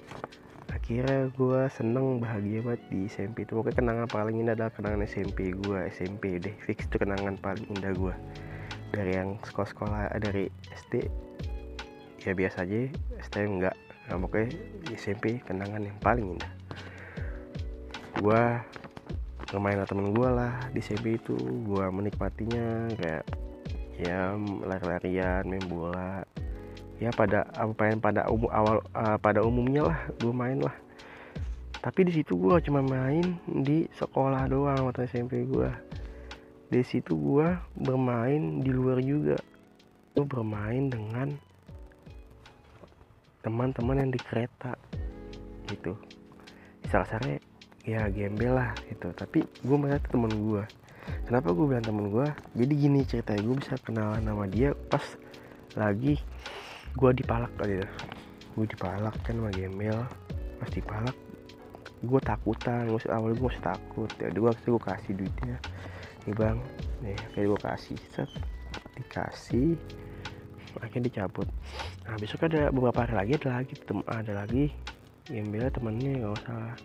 akhirnya 0.71 1.31
gue 1.33 1.61
seneng 1.73 2.21
bahagia 2.23 2.63
banget 2.63 2.83
di 2.91 3.11
SMP 3.11 3.43
itu. 3.43 3.59
Pokoknya 3.59 3.79
kenangan 3.83 4.07
paling 4.11 4.37
indah 4.39 4.55
adalah 4.55 4.73
kenangan 4.75 5.03
SMP 5.07 5.51
gue 5.55 5.79
SMP 5.91 6.39
deh. 6.39 6.55
Fix 6.63 6.87
itu 6.87 6.97
kenangan 7.01 7.35
paling 7.41 7.67
indah 7.75 7.91
gue 7.95 8.15
dari 8.95 9.19
yang 9.19 9.35
sekolah-sekolah 9.43 10.15
dari 10.23 10.47
SD 10.71 11.11
ya 12.23 12.35
biasa 12.35 12.67
aja. 12.67 12.91
SD 13.23 13.35
enggak 13.47 13.77
nah, 14.07 14.19
pokoknya 14.19 14.51
SMP 14.95 15.43
kenangan 15.43 15.83
yang 15.83 15.99
paling 15.99 16.39
indah 16.39 16.53
gue 18.21 18.43
bermain 19.47 19.79
sama 19.79 19.87
temen 19.87 20.09
gue 20.11 20.29
lah 20.29 20.53
di 20.75 20.81
SMP 20.83 21.21
itu 21.21 21.37
gue 21.39 21.85
menikmatinya 21.93 22.91
kayak 22.97 23.25
ya 23.97 24.35
lari-larian 24.65 25.45
main 25.47 25.65
bola. 25.69 26.25
Ya 26.97 27.13
pada 27.13 27.45
apa 27.53 27.93
yang 27.93 28.01
pada 28.01 28.25
umum 28.33 28.49
awal 28.49 28.81
uh, 28.97 29.21
pada 29.21 29.45
umumnya 29.45 29.93
lah 29.93 29.99
gue 30.17 30.33
main 30.33 30.59
lah. 30.61 30.73
Tapi 31.85 32.09
di 32.09 32.13
situ 32.19 32.35
gue 32.35 32.57
cuma 32.65 32.81
main 32.83 33.37
di 33.47 33.87
sekolah 33.95 34.49
doang 34.49 34.89
waktu 34.89 35.07
SMP 35.07 35.45
gue 35.45 35.71
di 36.67 36.83
situ 36.83 37.15
gue 37.15 37.49
bermain 37.79 38.65
di 38.65 38.71
luar 38.73 38.99
juga. 38.99 39.39
Gue 40.17 40.25
bermain 40.25 40.89
dengan 40.89 41.31
teman-teman 43.45 44.03
yang 44.03 44.11
di 44.11 44.19
kereta 44.19 44.75
gitu. 45.71 45.95
Salah 46.91 47.07
satunya 47.07 47.39
ya 47.87 48.11
gembel 48.11 48.59
lah 48.59 48.75
gitu. 48.91 49.15
Tapi 49.15 49.47
gue 49.47 49.77
melihat 49.79 50.03
temen 50.11 50.29
gue 50.35 50.65
kenapa 51.23 51.55
gue 51.55 51.67
bilang 51.71 51.87
temen 51.87 52.11
gue 52.11 52.27
jadi 52.59 52.75
gini 52.75 53.07
ceritanya 53.07 53.43
gue 53.47 53.57
bisa 53.63 53.75
kenalan 53.79 54.27
sama 54.27 54.45
dia 54.51 54.75
pas 54.91 55.03
lagi 55.79 56.19
gue 56.99 57.11
dipalak 57.15 57.53
ya. 57.63 57.87
Gue 58.59 58.67
dipalak 58.67 59.15
kan 59.23 59.39
sama 59.39 59.51
gembel. 59.55 60.03
Pas 60.59 60.71
dipalak 60.75 61.17
gue 62.03 62.21
takutan. 62.21 62.91
Gue 62.91 63.01
awal 63.07 63.33
gue 63.39 63.47
masih 63.47 63.63
takut. 63.63 64.11
Ya 64.19 64.29
gue 64.35 64.51
gue 64.51 64.83
kasih 64.83 65.13
duitnya. 65.15 65.57
Nih 66.27 66.35
bang 66.35 66.59
nih 67.07 67.17
kayak 67.37 67.47
gue 67.55 67.61
kasih. 67.63 67.99
Set 68.11 68.31
dikasih. 68.99 69.79
Akhirnya 70.77 71.09
dicabut. 71.09 71.49
Nah 72.05 72.17
besok 72.19 72.49
ada 72.51 72.69
beberapa 72.69 73.05
hari 73.07 73.15
lagi 73.15 73.33
ada 73.41 73.63
lagi 73.63 73.73
tem 73.81 74.01
ada 74.05 74.33
lagi 74.33 74.65
gembel 75.25 75.67
temennya 75.73 76.11
nggak 76.21 76.35
usah 76.37 76.77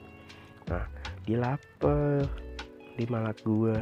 nah 0.67 0.85
dia 1.25 1.37
lapar. 1.39 2.25
Di 2.91 3.07
malak 3.07 3.39
gue 3.47 3.73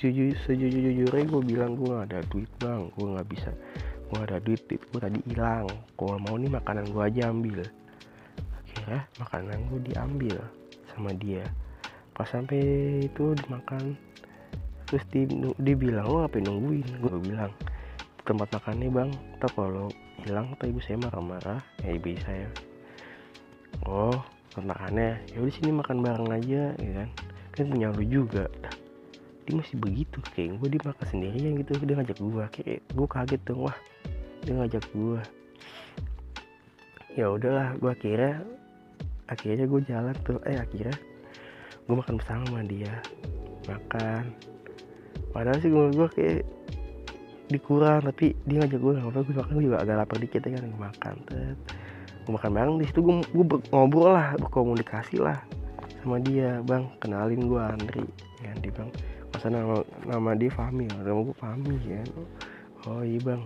sejujur 0.00 0.34
sejujurnya 0.48 1.24
gue 1.30 1.42
bilang 1.44 1.78
gue 1.78 1.92
gak 1.92 2.10
ada 2.10 2.20
duit 2.32 2.50
bang. 2.58 2.90
Gue 2.96 3.06
nggak 3.14 3.28
bisa 3.30 3.50
gue 4.12 4.20
ada 4.20 4.36
duit 4.44 4.60
duit 4.68 4.82
gue 4.92 5.00
tadi 5.00 5.20
hilang. 5.30 5.68
Kalau 5.96 6.18
mau 6.20 6.36
nih 6.36 6.52
makanan 6.52 6.84
gue 6.92 7.02
aja 7.02 7.32
ambil. 7.32 7.64
Akhirnya 8.68 9.00
makanan 9.16 9.58
gue 9.72 9.80
diambil 9.88 10.36
sama 10.92 11.10
dia. 11.16 11.44
Pas 12.12 12.28
sampai 12.28 12.60
itu 13.08 13.32
dimakan 13.40 13.96
terus 14.84 15.08
di, 15.08 15.24
dia 15.56 15.76
bilang 15.76 16.04
lo 16.04 16.28
apa 16.28 16.36
nungguin? 16.36 16.84
Gue 17.00 17.16
bilang 17.24 17.52
tempat 18.28 18.52
makannya 18.52 18.88
bang. 18.92 19.10
Tak 19.40 19.56
kalau 19.56 19.88
hilang 20.20 20.52
tak 20.60 20.68
ibu 20.68 20.80
saya 20.84 21.00
marah-marah 21.00 21.60
ya 21.80 21.90
ibu 21.96 22.12
saya. 22.20 22.48
Oh 23.88 24.20
tempat 24.52 24.76
makannya 24.76 25.16
ya 25.32 25.38
udah 25.40 25.54
sini 25.56 25.70
makan 25.72 26.04
bareng 26.04 26.28
aja 26.28 26.62
ya 26.76 26.92
kan? 27.00 27.08
Kan 27.56 27.64
punya 27.72 27.88
lu 27.88 28.04
juga. 28.04 28.44
Dia 29.48 29.54
masih 29.56 29.80
begitu 29.80 30.20
kayak 30.36 30.60
gue 30.60 30.68
dia 30.76 30.82
makan 30.84 31.06
sendirian 31.08 31.56
gitu. 31.56 31.72
Dia 31.80 31.96
ngajak 31.96 32.18
gue 32.20 32.44
kayak 32.52 32.80
gue 32.84 33.06
kaget 33.08 33.40
tuh 33.48 33.56
wah 33.64 33.76
dia 34.44 34.52
ngajak 34.58 34.84
gue 34.92 35.20
ya 37.12 37.28
udahlah 37.28 37.76
gue 37.80 37.90
akhirnya 37.92 38.44
akhirnya 39.32 39.64
gue 39.64 39.80
jalan 39.88 40.16
tuh. 40.20 40.38
Eh 40.44 40.60
akhirnya 40.60 40.96
gue 41.88 41.94
makan 41.96 42.14
bersama 42.20 42.44
sama 42.44 42.60
dia. 42.68 42.92
Makan. 43.64 44.36
Padahal 45.32 45.58
sih 45.64 45.72
gue 45.72 45.84
gue 45.96 46.08
kayak 46.12 46.44
dikurang 47.48 48.00
tapi 48.04 48.36
dia 48.48 48.60
ngajak 48.60 48.80
gue 48.80 48.92
nggak 48.96 49.08
apa 49.08 49.20
gue 49.24 49.34
makan 49.36 49.52
gue 49.56 49.64
juga 49.68 49.78
agak 49.84 49.96
lapar 50.00 50.16
dikit 50.20 50.40
ya 50.44 50.56
kan 50.56 50.72
makan 50.72 51.14
tuh 51.28 51.52
gue 52.22 52.32
makan 52.32 52.52
bareng 52.54 52.76
di 52.78 52.86
situ 52.86 53.02
gue, 53.02 53.18
gue 53.34 53.44
ngobrol 53.74 54.14
lah 54.14 54.38
berkomunikasi 54.38 55.18
lah 55.18 55.42
sama 56.02 56.18
dia. 56.18 56.58
Bang 56.66 56.90
kenalin 56.98 57.46
gue 57.46 57.60
Andri. 57.62 58.06
Ya 58.42 58.50
dia 58.58 58.74
bang. 58.74 58.90
Masa 59.32 59.46
nama 59.48 59.80
nama 60.06 60.30
dia 60.34 60.50
Fahmi 60.50 60.90
nama 60.90 61.22
gue 61.22 61.36
Fahmi 61.38 61.76
ya. 61.86 62.02
Oh 62.90 63.02
iya 63.06 63.22
bang. 63.22 63.42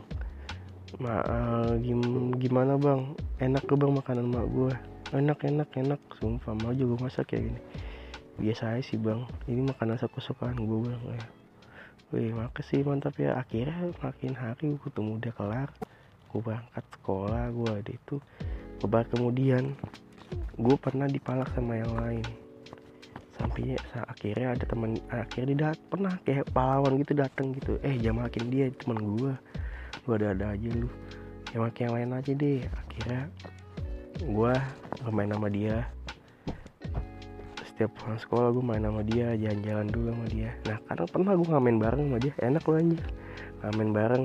Ma, 0.97 1.21
uh, 1.21 1.73
gim, 1.83 2.01
gimana 2.41 2.81
bang? 2.81 3.12
Enak 3.41 3.69
ke 3.69 3.75
bang 3.77 3.93
makanan 3.93 4.27
mak 4.33 4.49
gue 4.49 4.73
enak 5.12 5.39
enak 5.45 5.71
enak. 5.77 6.01
Sumpah 6.17 6.57
mau 6.57 6.73
juga 6.73 7.05
masak 7.05 7.33
kayak 7.33 7.53
gini. 7.53 7.61
Biasa 8.41 8.77
aja 8.77 8.83
sih 8.85 8.97
bang. 9.01 9.25
Ini 9.49 9.61
makanan 9.73 10.01
kesukaan 10.01 10.57
gue 10.57 10.79
bang 10.89 11.03
ya. 11.12 11.25
Wih 12.15 12.33
makasih 12.33 12.85
mantap 12.89 13.17
ya. 13.21 13.37
Akhirnya 13.37 13.93
makin 14.01 14.33
hari 14.33 14.73
gue 14.73 14.81
ketemu 14.81 15.12
dia 15.21 15.33
kelar. 15.37 15.69
Gue 16.33 16.41
berangkat 16.41 16.85
sekolah 16.97 17.45
gue 17.53 17.71
ada 17.71 17.93
itu 17.93 18.17
kebar 18.81 19.05
kemudian 19.09 19.73
gue 20.57 20.77
pernah 20.81 21.09
dipalak 21.09 21.49
sama 21.53 21.77
yang 21.81 21.93
lain. 21.97 22.27
Sampai 23.37 23.77
akhirnya 23.93 24.57
ada 24.57 24.65
teman 24.65 24.97
akhirnya 25.12 25.47
dia 25.53 25.59
dat 25.69 25.79
pernah 25.93 26.17
kayak 26.25 26.49
pahlawan 26.57 26.97
gitu 27.05 27.12
datang 27.12 27.53
gitu. 27.53 27.77
Eh 27.85 28.01
jangan 28.01 28.29
makin 28.29 28.45
dia 28.49 28.73
teman 28.73 28.99
gue 29.17 29.33
lu 30.07 30.11
ada 30.17 30.33
ada 30.33 30.57
aja 30.57 30.69
lu. 30.73 30.89
Ya 31.53 31.61
makin 31.61 31.83
yang 31.85 31.95
lain 32.01 32.11
aja 32.17 32.33
deh. 32.33 32.61
Akhirnya 32.65 33.21
gue 34.25 34.53
bermain 35.05 35.29
sama 35.29 35.49
dia. 35.53 35.77
Setiap 37.69 37.93
pulang 38.01 38.17
sekolah 38.17 38.49
gue 38.57 38.65
main 38.65 38.81
sama 38.81 39.03
dia 39.05 39.37
jalan-jalan 39.37 39.87
dulu 39.93 40.07
sama 40.17 40.27
dia. 40.33 40.51
Nah 40.65 40.79
kadang 40.89 41.09
pernah 41.12 41.33
gue 41.37 41.49
ngamen 41.53 41.77
bareng 41.77 42.03
sama 42.09 42.19
dia. 42.25 42.33
Enak 42.41 42.65
loh 42.65 42.77
anjir. 42.81 43.05
Ngamen 43.61 43.89
bareng 43.93 44.25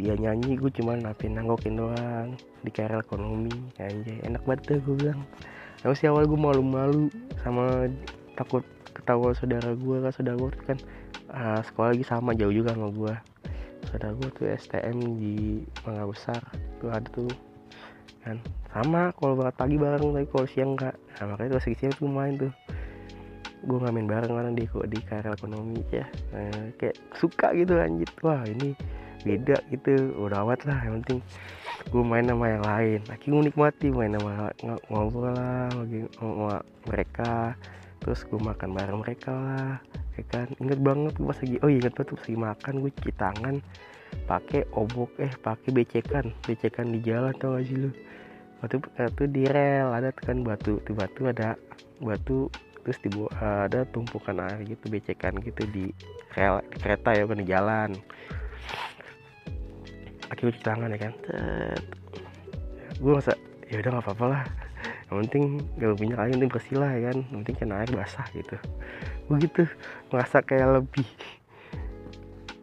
dia 0.00 0.16
nyanyi 0.16 0.56
gue 0.56 0.72
cuma 0.72 0.96
napin 0.96 1.36
nanggokin 1.36 1.76
doang. 1.76 2.28
Di 2.64 2.70
KRL 2.72 3.04
ekonomi 3.04 3.52
anjay. 3.76 4.18
Enak 4.24 4.42
banget 4.48 4.60
deh 4.68 4.78
gue 4.80 4.96
bilang. 4.96 5.20
Tapi 5.82 5.94
sih 5.98 6.08
awal 6.08 6.24
gue 6.24 6.38
malu-malu 6.38 7.12
sama 7.42 7.90
takut 8.38 8.64
ketawa 8.92 9.32
saudara 9.34 9.72
gue 9.74 9.96
kan 10.04 10.12
saudara 10.12 10.36
gue 10.36 10.50
kan 10.68 10.78
uh, 11.32 11.60
sekolah 11.64 11.96
lagi 11.96 12.04
sama 12.04 12.36
jauh 12.36 12.52
juga 12.52 12.76
sama 12.76 12.92
gue 12.92 13.14
saudara 13.88 14.12
gue 14.14 14.28
tuh 14.36 14.46
STM 14.46 14.98
di 15.18 15.64
Mangga 15.82 16.04
Besar 16.06 16.40
tuh 16.78 16.88
ada 16.92 17.08
tuh. 17.10 17.32
Kan 18.22 18.38
sama 18.70 19.10
kalau 19.18 19.34
berangkat 19.34 19.58
pagi 19.58 19.76
bareng 19.76 20.14
tapi 20.14 20.26
kalau 20.30 20.46
siang 20.46 20.70
enggak 20.78 20.94
nah, 21.18 21.24
makanya 21.34 21.58
tuh 21.58 21.74
siang 21.74 21.92
tuh 21.98 22.08
main 22.08 22.34
tuh. 22.38 22.52
Gue 23.62 23.78
ngamen 23.78 24.06
bareng 24.06 24.32
mana 24.32 24.50
di 24.54 24.66
di 24.66 24.98
karya 25.02 25.34
ekonomi 25.34 25.82
ya. 25.90 26.06
Nah, 26.30 26.70
kayak 26.78 26.96
suka 27.18 27.54
gitu 27.58 27.74
lanjut 27.74 28.10
wah 28.22 28.42
ini 28.46 28.74
beda 29.22 29.56
gitu 29.70 30.14
udah 30.18 30.42
awet 30.42 30.60
lah 30.66 30.78
yang 30.82 31.02
penting 31.02 31.20
gue 31.82 32.02
main 32.04 32.24
sama 32.24 32.46
yang 32.46 32.64
lain. 32.64 33.00
Lagi 33.10 33.26
menikmati 33.28 33.86
main 33.90 34.14
sama 34.14 34.54
ngobrol 34.86 35.34
lah 35.34 35.68
lagi 35.74 36.06
sama 36.14 36.62
mereka 36.86 37.58
terus 38.02 38.26
gue 38.26 38.38
makan 38.38 38.70
bareng 38.74 38.98
mereka 39.02 39.30
lah 39.30 39.74
ya 40.18 40.24
kan? 40.30 40.46
Inget 40.62 40.80
banget 40.82 41.12
gue 41.18 41.26
pas 41.26 41.38
lagi 41.38 41.56
oh 41.62 41.68
iya 41.70 41.78
inget 41.82 41.94
banget 41.94 42.10
pas 42.14 42.22
lagi 42.22 42.38
makan 42.38 42.74
gue 42.82 42.90
cuci 42.98 43.12
tangan 43.18 43.54
pakai 44.28 44.62
obok 44.76 45.10
eh 45.18 45.32
pakai 45.40 45.70
becekan 45.72 46.30
becekan 46.46 46.92
di 46.92 47.00
jalan 47.02 47.32
tau 47.40 47.58
gak 47.58 47.64
sih 47.66 47.76
lu? 47.78 47.90
Waktu 48.62 48.78
itu 48.78 49.24
di 49.26 49.42
rel 49.50 49.90
ada 49.90 50.14
kan 50.14 50.46
batu 50.46 50.78
tuh 50.86 50.94
batu 50.94 51.26
ada 51.26 51.58
batu 51.98 52.46
terus 52.82 52.98
di 53.02 53.10
ada 53.38 53.86
tumpukan 53.90 54.42
air 54.42 54.66
gitu 54.66 54.90
becekan 54.90 55.38
gitu 55.42 55.62
di 55.70 55.90
rel 56.34 56.62
kereta 56.82 57.14
ya 57.14 57.26
kan 57.26 57.38
di 57.38 57.46
jalan 57.46 57.90
akhirnya 60.32 60.56
cuci 60.56 60.64
tangan 60.64 60.88
ya 60.88 60.98
kan? 60.98 61.12
Gue 62.96 63.12
masa 63.12 63.36
ya 63.68 63.76
udah 63.84 63.90
nggak 63.92 64.06
apa-apa 64.08 64.24
lah. 64.24 64.42
Yang 65.12 65.16
penting 65.28 65.44
gak 65.76 65.96
punya 66.00 66.14
kain 66.16 66.32
penting 66.32 66.50
bersih 66.50 66.76
lah 66.80 66.90
ya 66.96 67.00
kan? 67.12 67.16
Yang 67.28 67.38
penting 67.44 67.56
kena 67.60 67.74
air 67.84 67.90
basah 67.92 68.26
gitu. 68.32 68.56
Begitu 69.28 69.68
merasa 70.08 70.40
kayak 70.40 70.80
lebih 70.80 71.08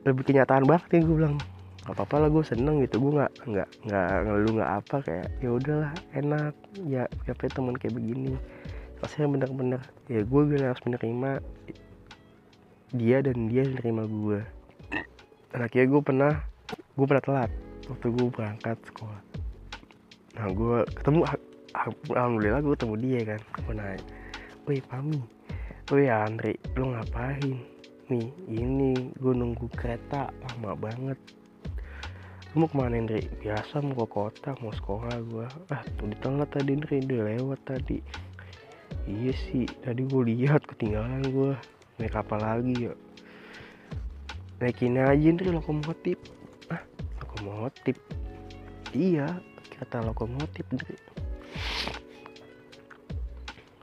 lebih 0.09 0.23
kenyataan 0.25 0.65
banget 0.65 0.97
ya 0.97 0.99
gue 1.05 1.15
bilang. 1.15 1.37
Gak 1.85 1.93
apa-apa 1.93 2.25
lah 2.25 2.29
gue 2.33 2.43
seneng 2.43 2.81
gitu. 2.81 2.97
Gue 2.97 3.21
nggak 3.21 3.31
nggak 3.45 3.69
nggak 3.85 4.09
ngeluh 4.25 4.53
nggak 4.57 4.71
apa 4.81 4.97
kayak 5.05 5.27
ya 5.37 5.49
udahlah 5.53 5.93
enak. 6.17 6.53
Ya 6.89 7.03
siapa 7.29 7.53
teman 7.53 7.77
kayak 7.77 7.93
begini? 7.93 8.33
Rasanya 8.99 9.27
bener-bener 9.29 9.81
ya 10.09 10.25
gue 10.25 10.41
gak 10.57 10.73
harus 10.73 10.83
menerima 10.89 11.31
dia 12.89 13.21
dan 13.21 13.45
dia 13.45 13.69
menerima 13.69 14.03
gue 14.09 14.39
dan 15.53 15.59
akhirnya 15.65 15.87
gue 15.93 16.01
pernah 16.01 16.33
gue 16.99 17.07
pernah 17.07 17.23
telat 17.23 17.51
waktu 17.87 18.07
gue 18.11 18.27
berangkat 18.27 18.75
sekolah. 18.91 19.21
Nah 20.35 20.47
gue 20.51 20.77
ketemu 20.99 21.23
alhamdulillah 22.11 22.59
gue 22.59 22.73
ketemu 22.75 22.95
dia 22.99 23.19
kan. 23.23 23.39
Gue 23.63 23.73
nanya 23.79 24.03
woi 24.67 24.83
Pami 24.83 25.21
woi 25.87 26.11
Andre 26.11 26.59
lu 26.75 26.91
ngapain? 26.91 27.55
Nih 28.11 28.27
ini 28.51 29.15
gue 29.15 29.31
nunggu 29.31 29.71
kereta 29.71 30.27
lama 30.27 30.75
banget. 30.75 31.15
Lu 32.51 32.65
mau 32.65 32.67
ke 32.67 32.75
mana 32.75 32.99
Andre? 32.99 33.23
Biasa 33.39 33.79
mau 33.79 33.95
ke 33.95 34.07
kota 34.11 34.59
mau 34.59 34.75
sekolah 34.75 35.15
gue 35.23 35.47
ah 35.71 35.81
di 36.03 36.17
tengah 36.19 36.51
tadi 36.51 36.75
Andre 36.75 36.99
udah 36.99 37.21
lewat 37.31 37.59
tadi. 37.63 38.03
Iya 39.07 39.31
sih 39.47 39.63
tadi 39.87 40.03
gue 40.03 40.21
lihat 40.35 40.67
ketinggalan 40.67 41.23
gue 41.31 41.55
naik 41.95 42.11
apa 42.19 42.35
lagi 42.35 42.91
ya? 42.91 42.93
Naikin 44.59 44.99
aja 44.99 45.15
nih 45.15 45.55
lokomotif 45.55 46.19
lokomotif. 47.29 47.95
Iya 48.89 49.37
kata 49.77 50.01
lokomotif 50.01 50.65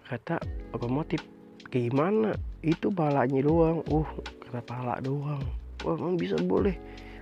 kata 0.07 0.39
lokomotif 0.75 1.23
gimana? 1.71 2.35
Itu 2.63 2.91
palanya 2.91 3.43
doang. 3.43 3.87
Uh 3.87 4.07
kata 4.47 4.61
pala 4.67 4.99
doang. 4.99 5.43
Wah 5.87 5.95
emang 5.95 6.19
bisa 6.19 6.39
boleh. 6.43 6.75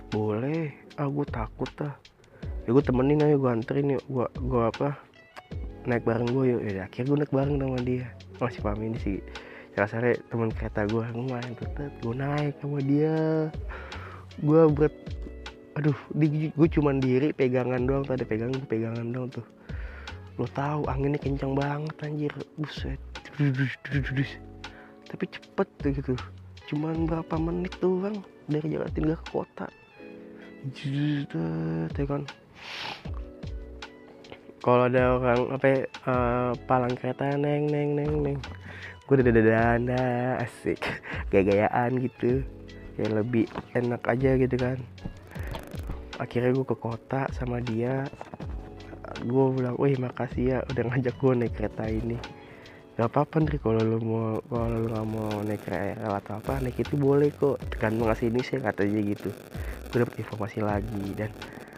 Boleh. 0.09 0.73
Ah 0.97 1.09
takut 1.29 1.69
ah. 1.81 1.93
Ya 2.65 2.73
gue 2.73 2.81
temenin 2.81 3.21
aja 3.21 3.37
gue 3.37 3.51
anterin 3.53 3.93
yuk. 3.97 4.03
Gue 4.09 4.25
gue 4.37 4.63
apa 4.65 4.97
naik 5.85 6.05
bareng 6.05 6.29
gue 6.29 6.45
yuk. 6.57 6.61
Ya 6.65 6.89
akhirnya 6.89 7.09
gue 7.09 7.17
naik 7.21 7.33
bareng 7.33 7.57
sama 7.61 7.79
dia. 7.85 8.05
Masih 8.41 8.61
paham 8.65 8.81
ini 8.81 8.97
sih 9.01 9.17
rasanya 9.75 10.15
teman 10.31 10.55
kereta 10.55 10.87
gue 10.87 11.03
gue 11.03 11.25
main 11.27 11.53
tetep 11.53 11.91
gue 12.01 12.15
naik 12.15 12.53
sama 12.61 12.79
dia. 12.81 13.49
Gue 14.41 14.61
berat 14.71 14.93
aduh 15.75 15.97
di, 16.15 16.47
gue 16.55 16.67
cuman 16.71 17.03
diri 17.03 17.35
pegangan 17.35 17.83
doang 17.83 18.07
tadi 18.07 18.23
pegangan 18.23 18.63
pegangan 18.63 19.07
doang 19.11 19.27
tuh. 19.27 19.45
Lo 20.39 20.47
tahu 20.51 20.87
anginnya 20.87 21.19
kencang 21.19 21.55
banget 21.55 21.95
anjir. 22.03 22.31
Buset. 22.55 22.99
Tapi 25.11 25.23
cepet 25.27 25.67
tuh 25.83 25.91
gitu. 25.91 26.13
Cuman 26.71 27.07
berapa 27.07 27.35
menit 27.39 27.75
doang 27.83 28.23
dari 28.47 28.71
jalan 28.71 28.91
tinggal 28.95 29.19
ke 29.19 29.27
kota. 29.31 29.67
Tuh 30.71 32.05
kan? 32.07 32.23
Kalau 34.63 34.89
ada 34.89 35.01
orang 35.21 35.41
apa 35.53 35.67
uh, 36.09 36.51
palang 36.65 36.95
kereta 36.97 37.35
neng 37.35 37.67
neng 37.67 37.99
neng 37.99 38.11
neng. 38.23 38.37
Gue 39.05 39.21
udah 39.21 39.27
dada 39.29 40.39
asik. 40.39 40.79
Gaya-gayaan 41.29 41.99
gitu. 41.99 42.41
Kayak 42.95 43.11
lebih 43.23 43.45
enak 43.75 44.01
aja 44.07 44.39
gitu 44.39 44.55
kan 44.55 44.79
akhirnya 46.19 46.51
gue 46.55 46.67
ke 46.67 46.77
kota 46.77 47.27
sama 47.35 47.59
dia. 47.59 48.07
Gue 49.23 49.45
bilang 49.55 49.75
wih 49.79 49.95
makasih 49.99 50.43
ya 50.43 50.57
udah 50.71 50.83
ngajak 50.91 51.15
gue 51.15 51.33
naik 51.35 51.53
kereta 51.55 51.85
ini. 51.87 52.17
Gak 52.95 53.11
apa-apa 53.11 53.43
nih 53.43 53.59
kalau 53.59 53.81
lu 53.83 53.99
mau 53.99 54.39
kalau 54.47 54.79
lu 54.79 54.87
nggak 54.87 55.07
mau 55.11 55.31
naik 55.43 55.61
kereta 55.67 56.15
atau 56.15 56.39
apa 56.39 56.63
naik 56.63 56.79
itu 56.79 56.95
boleh 56.95 57.29
kok. 57.35 57.59
Tergantung 57.71 58.07
ngasih 58.07 58.31
ini 58.31 58.41
sih 58.43 58.57
katanya 58.59 58.99
gitu. 59.03 59.29
Gue 59.91 59.97
dapet 60.03 60.15
informasi 60.23 60.59
lagi 60.63 61.05
dan 61.15 61.31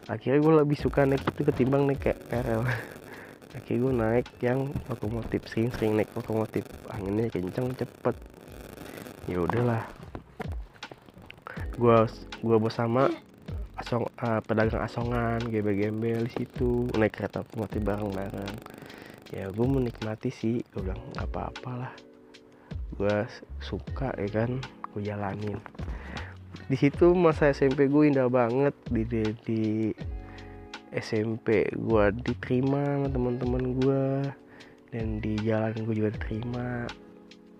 akhirnya 0.05 0.39
gue 0.39 0.53
lebih 0.63 0.77
suka 0.77 1.03
naik 1.03 1.25
itu 1.25 1.41
ketimbang 1.43 1.83
naik 1.89 1.99
kayak 1.99 2.19
KRL 2.31 2.63
akhirnya 3.57 3.79
gue 3.83 3.93
naik 3.97 4.27
yang 4.39 4.59
lokomotif 4.87 5.41
sering-sering 5.49 5.97
naik 5.97 6.09
lokomotif. 6.13 6.63
Anginnya 6.93 7.33
kenceng 7.33 7.73
cepet. 7.73 8.15
Ya 9.25 9.41
udahlah. 9.41 9.83
Gue 11.77 11.97
gue 12.41 12.57
bersama 12.61 13.09
asong 13.77 14.09
uh, 14.25 14.41
pedagang 14.41 14.81
asongan 14.81 15.37
gembel-gembel 15.53 16.25
di 16.25 16.31
situ 16.33 16.89
naik 16.97 17.13
kereta 17.13 17.45
lokomotif 17.45 17.81
bareng-bareng. 17.85 18.55
Ya 19.29 19.51
gue 19.53 19.67
menikmati 19.67 20.33
sih. 20.33 20.65
Gue 20.73 20.89
bilang 20.89 21.01
nggak 21.13 21.29
apa-apa 21.29 21.71
lah. 21.85 21.93
Gue 22.97 23.15
suka 23.61 24.13
ya 24.17 24.29
kan 24.33 24.57
gue 24.93 25.01
jalanin. 25.05 25.61
Di 26.67 26.75
situ 26.75 27.13
masa 27.13 27.53
SMP 27.53 27.85
gue 27.85 28.03
indah 28.09 28.27
banget. 28.27 28.73
Di 28.89 29.05
di, 29.05 29.21
di 29.45 29.61
SMP 30.89 31.69
gue 31.69 32.05
diterima 32.25 32.81
sama 32.81 33.07
teman-teman 33.13 33.63
gue 33.77 34.05
dan 34.89 35.21
di 35.21 35.37
jalan 35.45 35.75
gue 35.85 35.95
juga 35.95 36.09
diterima. 36.17 36.89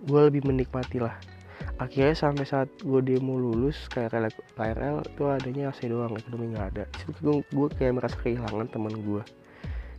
Gue 0.08 0.20
lebih 0.34 0.50
menikmati 0.50 0.98
lah 0.98 1.37
akhirnya 1.78 2.18
sampai 2.18 2.46
saat 2.46 2.70
gue 2.82 3.02
demo 3.06 3.38
lulus 3.38 3.86
KRL 3.94 4.34
KRL 4.58 5.06
itu 5.06 5.24
adanya 5.30 5.70
AC 5.70 5.86
doang 5.86 6.18
ekonomi 6.18 6.58
nggak 6.58 6.68
ada. 6.74 6.84
Situ 6.98 7.14
gue, 7.22 7.36
gue 7.46 7.68
kayak 7.78 8.02
merasa 8.02 8.18
kehilangan 8.18 8.68
teman 8.74 8.94
gue 8.98 9.24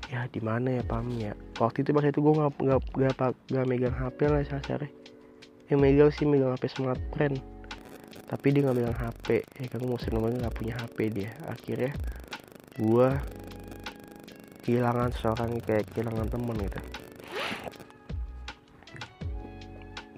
ya 0.09 0.25
di 0.33 0.41
mana 0.41 0.81
ya 0.81 0.83
pam 0.83 1.07
ya? 1.15 1.37
Waktu 1.61 1.85
itu 1.85 1.91
pas 1.93 2.05
itu 2.05 2.19
gue 2.19 2.35
nggak 2.35 2.53
nggak 2.97 3.15
nggak 3.53 3.67
megang 3.69 3.97
HP 3.97 4.19
lah 4.27 4.43
saya 4.43 4.89
yang 5.69 5.79
megang 5.85 6.11
sih 6.11 6.25
megang 6.25 6.57
HP 6.57 6.81
smartphone 6.81 7.37
tapi 8.29 8.53
dia 8.53 8.61
nggak 8.65 8.77
bilang 8.77 8.97
HP 8.97 9.41
ya 9.57 9.67
kan 9.69 9.81
musim 9.85 10.13
nomornya 10.17 10.49
nggak 10.49 10.57
punya 10.57 10.75
HP 10.77 10.99
dia. 11.13 11.31
Akhirnya 11.49 11.93
gue 12.77 13.09
kehilangan 14.69 15.11
seorang 15.17 15.57
kayak 15.65 15.89
kehilangan 15.97 16.29
temen 16.29 16.57
gitu 16.61 16.81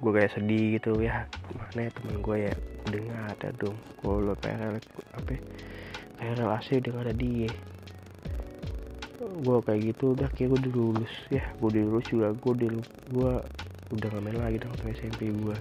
gue 0.01 0.13
kayak 0.17 0.33
sedih 0.33 0.81
gitu 0.81 1.01
ya. 1.05 1.29
Mana 1.53 1.89
ya 1.89 1.91
temen 1.93 2.17
gue 2.25 2.37
ya 2.49 2.55
nggak 2.91 3.25
ada 3.37 3.49
dong. 3.61 3.77
Kalau 4.01 4.35
PRL 4.41 4.81
apa 5.15 5.35
PRL 6.17 6.51
AC 6.57 6.69
udah 6.81 6.91
nggak 6.91 7.07
ada 7.07 7.15
dia. 7.17 7.53
Gue 9.21 9.57
kayak 9.61 9.81
gitu 9.93 10.17
udah 10.17 10.29
kayak 10.33 10.49
gue 10.57 10.59
udah 10.65 10.73
lulus 10.73 11.15
ya. 11.29 11.45
Gue 11.61 11.69
udah 11.73 11.83
lulus 11.85 12.07
juga 12.09 12.29
gue 12.33 12.53
udah 12.57 12.69
gue 13.13 13.33
udah 13.91 14.09
nggak 14.09 14.23
main 14.23 14.39
lagi 14.39 14.59
dong 14.63 14.75
SMP 14.87 15.35
gue 15.35 15.57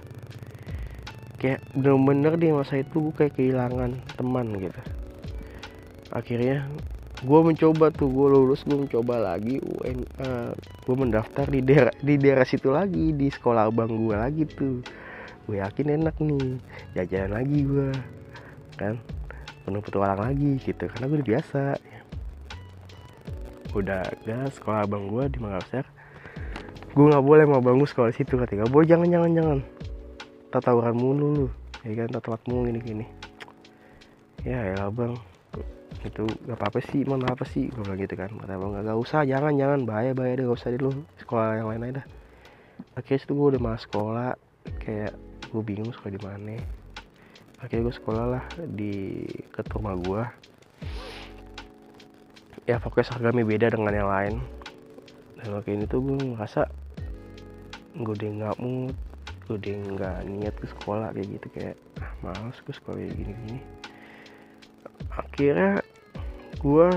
kayak 1.40 1.64
bener-bener 1.72 2.36
di 2.36 2.52
masa 2.52 2.84
itu 2.84 3.10
gue 3.10 3.14
kayak 3.16 3.34
kehilangan 3.34 3.96
teman 4.20 4.52
gitu. 4.60 4.80
Akhirnya 6.12 6.68
gue 7.20 7.40
mencoba 7.44 7.92
tuh 7.92 8.08
gue 8.08 8.28
lulus 8.32 8.64
gue 8.64 8.76
mencoba 8.76 9.20
lagi 9.20 9.60
UN 9.60 10.04
uh, 10.24 10.52
gue 10.56 10.96
mendaftar 10.96 11.44
di 11.48 11.60
daerah 11.60 11.92
di 12.00 12.16
daerah 12.16 12.46
situ 12.48 12.72
lagi 12.72 13.12
di 13.12 13.28
sekolah 13.28 13.68
abang 13.68 13.92
gue 13.92 14.16
lagi 14.16 14.44
tuh. 14.48 14.80
Gue 15.44 15.58
yakin 15.58 16.00
enak 16.00 16.16
nih 16.20 16.56
jajan 16.96 17.32
lagi 17.36 17.58
gue 17.64 17.88
kan? 18.80 18.96
Penuh 19.68 19.82
petualang 19.84 20.20
lagi 20.20 20.56
gitu 20.64 20.88
karena 20.88 21.04
gue 21.08 21.16
udah 21.20 21.28
biasa. 21.28 21.62
Udah 23.76 24.02
gas 24.24 24.56
sekolah 24.56 24.88
abang 24.88 25.06
gue 25.08 25.24
di 25.30 25.38
Makassar 25.38 25.84
gue 26.90 27.06
nggak 27.06 27.22
boleh 27.22 27.46
mau 27.46 27.62
bangun 27.62 27.86
sekolah 27.86 28.10
situ 28.10 28.34
kata 28.34 28.66
gak 28.66 28.72
boleh 28.74 28.82
jangan 28.88 29.06
jangan 29.06 29.30
jangan. 29.30 29.58
Tak 30.50 30.66
mulu 30.98 31.26
lu 31.30 31.46
ya 31.86 32.02
kan? 32.02 32.08
Tak 32.18 32.42
mulu 32.50 32.66
gini 32.66 32.82
gini 32.82 33.06
ya 34.40 34.72
ya 34.72 34.88
bang 34.88 35.12
itu 36.00 36.24
gak 36.48 36.56
apa 36.56 36.64
apa 36.72 36.78
sih 36.80 37.00
mau 37.04 37.20
apa 37.20 37.44
sih. 37.44 37.68
Gue 37.68 37.82
bilang 37.84 38.00
gitu 38.00 38.14
kan 38.16 38.30
kata 38.32 38.56
bang 38.56 38.70
gak, 38.80 38.98
usah 38.98 39.20
jangan 39.28 39.52
jangan 39.56 39.80
bahaya 39.84 40.12
bahaya 40.16 40.40
deh 40.40 40.44
gak 40.48 40.58
usah 40.58 40.68
deh 40.72 40.80
lu 40.80 40.92
sekolah 41.20 41.60
yang 41.60 41.68
lain 41.68 41.84
aja 41.88 41.94
dah. 42.00 42.06
Akhirnya 42.96 43.20
itu 43.24 43.32
gue 43.36 43.46
udah 43.56 43.62
masuk 43.62 43.82
sekolah 43.88 44.30
kayak 44.80 45.12
gue 45.50 45.62
bingung 45.62 45.92
sekolah 45.92 46.12
di 46.16 46.22
mana. 46.22 46.56
Akhirnya 47.60 47.82
gue 47.90 47.94
sekolah 48.00 48.24
lah 48.24 48.44
di 48.64 49.26
ke 49.52 49.60
rumah 49.72 49.94
gue 50.00 50.22
ya 52.68 52.76
pokoknya 52.78 53.06
seragamnya 53.10 53.44
beda 53.44 53.66
dengan 53.72 53.92
yang 53.92 54.10
lain. 54.10 54.34
Dan 55.40 55.56
waktu 55.56 55.76
ini 55.76 55.84
tuh 55.88 56.00
gue 56.04 56.16
ngerasa 56.36 56.68
gue 57.98 58.14
udah 58.14 58.30
nggak 58.38 58.56
mood 58.62 58.94
gue 59.50 59.58
udah 59.58 59.74
nggak 59.98 60.18
niat 60.30 60.54
ke 60.54 60.66
sekolah 60.70 61.10
kayak 61.10 61.26
gitu 61.26 61.46
kayak 61.50 61.74
ah 61.98 62.12
males 62.22 62.54
gue 62.62 62.70
sekolah 62.70 63.02
kayak 63.02 63.18
gini 63.18 63.32
gini 63.34 63.60
akhirnya 65.10 65.79
gue 66.60 66.88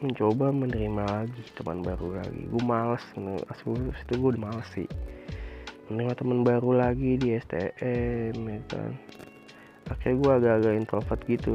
mencoba 0.00 0.48
menerima 0.48 1.04
lagi 1.04 1.44
teman 1.52 1.84
baru 1.84 2.24
lagi. 2.24 2.48
Gue 2.48 2.62
males 2.64 3.04
asli 3.52 3.76
itu 3.92 4.14
gue 4.16 4.32
males 4.40 4.64
sih. 4.72 4.88
Menerima 5.92 6.16
teman 6.16 6.40
baru 6.40 6.72
lagi 6.72 7.20
di 7.20 7.36
STM 7.36 8.36
ya 8.40 8.60
kan. 8.72 8.96
Akhirnya 9.92 10.16
gue 10.16 10.30
agak-agak 10.40 10.72
introvert 10.72 11.20
gitu. 11.28 11.54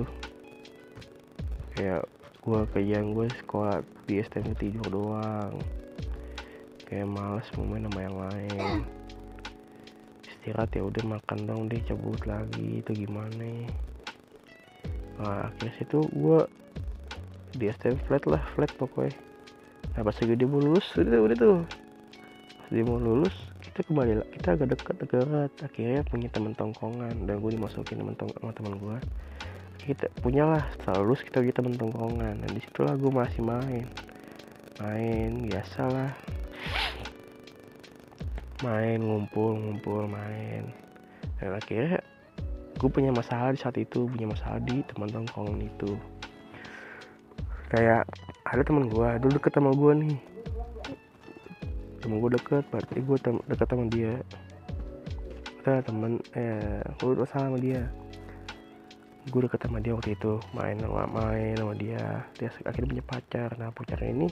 Kayak 1.73 2.05
gue 2.45 2.59
kerjaan 2.69 3.17
gue 3.17 3.25
sekolah 3.41 3.81
di 4.05 4.21
STM 4.21 4.53
tidur 4.61 4.85
doang. 4.93 5.57
Kayak 6.85 7.09
males 7.09 7.49
mau 7.57 7.65
main 7.65 7.89
sama 7.89 7.99
yang 8.05 8.17
lain. 8.29 8.77
Istirahat 10.21 10.69
ya 10.77 10.85
udah 10.85 11.17
makan 11.17 11.39
dong 11.49 11.61
deh 11.65 11.81
cabut 11.81 12.21
lagi 12.29 12.85
itu 12.85 12.93
gimana 12.93 13.65
nah 15.15 15.47
akhirnya 15.47 15.71
situ 15.79 16.03
gue 16.11 16.39
di 17.55 17.71
STM 17.71 17.97
flat 18.05 18.23
lah 18.27 18.43
flat 18.53 18.71
pokoknya. 18.75 19.15
Nah 19.95 20.01
pas 20.03 20.15
lagi 20.15 20.35
dia 20.35 20.47
mau 20.47 20.59
lulus? 20.59 20.85
Udah 20.99 21.19
udah 21.23 21.37
tuh. 21.39 21.59
Pas 22.59 22.69
dia 22.71 22.83
mau 22.83 22.99
lulus 22.99 23.35
kita 23.63 23.91
kembali 23.91 24.13
lah 24.19 24.27
kita 24.35 24.47
agak 24.59 24.67
dekat 24.75 24.95
dekat. 25.01 25.51
Akhirnya 25.63 26.01
punya 26.07 26.27
teman 26.31 26.53
tongkongan. 26.53 27.15
Dan 27.23 27.39
gue 27.39 27.51
dimasukin 27.55 27.95
teman 28.03 28.15
tong 28.19 28.31
teman 28.35 28.73
gue 28.75 28.97
kita 29.85 30.09
punyalah 30.25 30.65
setelah 30.73 31.05
lulus 31.05 31.21
kita 31.23 31.39
punya 31.39 31.55
teman 31.55 31.73
tongkongan. 31.79 32.35
Dan 32.43 32.49
di 32.51 32.61
situlah 32.63 32.95
gue 32.99 33.11
masih 33.11 33.41
main. 33.43 33.85
Main 34.83 35.47
biasalah 35.47 36.11
main 38.63 38.99
ngumpul 38.99 39.55
ngumpul 39.55 40.07
main. 40.11 40.67
Dan 41.39 41.55
akhirnya 41.55 41.99
gue 42.75 42.89
punya 42.91 43.15
masalah 43.15 43.55
di 43.55 43.59
saat 43.59 43.79
itu 43.79 44.03
punya 44.03 44.27
masalah 44.27 44.59
di 44.59 44.83
teman 44.91 45.07
tongkongan 45.07 45.63
itu 45.63 45.95
kayak 47.71 48.03
ada 48.45 48.61
teman 48.61 48.85
gue 48.89 49.09
dulu 49.21 49.31
deket 49.41 49.53
sama 49.57 49.71
gue 49.73 49.91
nih. 50.05 50.17
Temen 52.01 52.17
gue 52.21 52.31
deket 52.37 52.63
berarti 52.69 53.01
gue 53.01 53.17
tem 53.17 53.35
deket 53.49 53.67
sama 53.67 53.85
dia. 53.89 54.13
Udah 55.65 55.79
temen 55.81 56.11
eh 56.37 56.81
gue 57.01 57.09
udah 57.09 57.27
sama 57.29 57.57
dia. 57.57 57.81
Gue 59.33 59.41
deket 59.49 59.65
sama 59.65 59.81
dia 59.81 59.97
waktu 59.97 60.13
itu 60.13 60.37
main 60.53 60.77
sama 60.77 61.09
main 61.09 61.55
sama 61.57 61.73
dia. 61.73 62.21
Dia 62.37 62.49
akhirnya 62.69 62.89
punya 62.93 63.05
pacar. 63.05 63.49
Nah 63.57 63.73
pacarnya 63.73 64.09
ini 64.13 64.27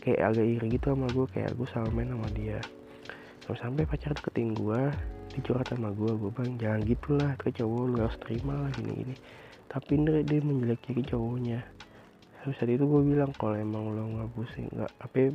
kayak 0.00 0.32
agak 0.32 0.46
iri 0.46 0.66
gitu 0.80 0.96
sama 0.96 1.06
gue 1.12 1.26
kayak 1.36 1.52
gue 1.52 1.68
sama 1.68 1.88
main 1.92 2.08
sama 2.08 2.28
dia. 2.32 2.58
Sampai 3.44 3.60
sampai 3.62 3.84
pacar 3.84 4.10
deketin 4.16 4.56
gue 4.56 4.80
dicurhat 5.36 5.68
sama 5.68 5.92
gue 5.92 6.12
gue 6.16 6.30
bang 6.32 6.50
jangan 6.56 6.80
gitulah 6.88 7.32
ke 7.36 7.52
cowok 7.52 7.82
lu 7.92 7.96
harus 8.00 8.18
terima 8.24 8.56
lah 8.56 8.70
gini 8.72 9.04
gini 9.04 9.14
tapi 9.68 10.00
dia, 10.00 10.24
dia 10.24 10.40
menjelek-jelekin 10.40 11.06
cowoknya 11.12 11.60
terus 12.46 12.62
saat 12.62 12.70
itu 12.70 12.86
gue 12.86 13.02
bilang 13.02 13.34
kalau 13.34 13.58
emang 13.58 13.90
lo 13.90 14.06
nggak 14.06 14.30
pusing 14.38 14.70
nggak 14.70 14.92
apa 15.02 15.34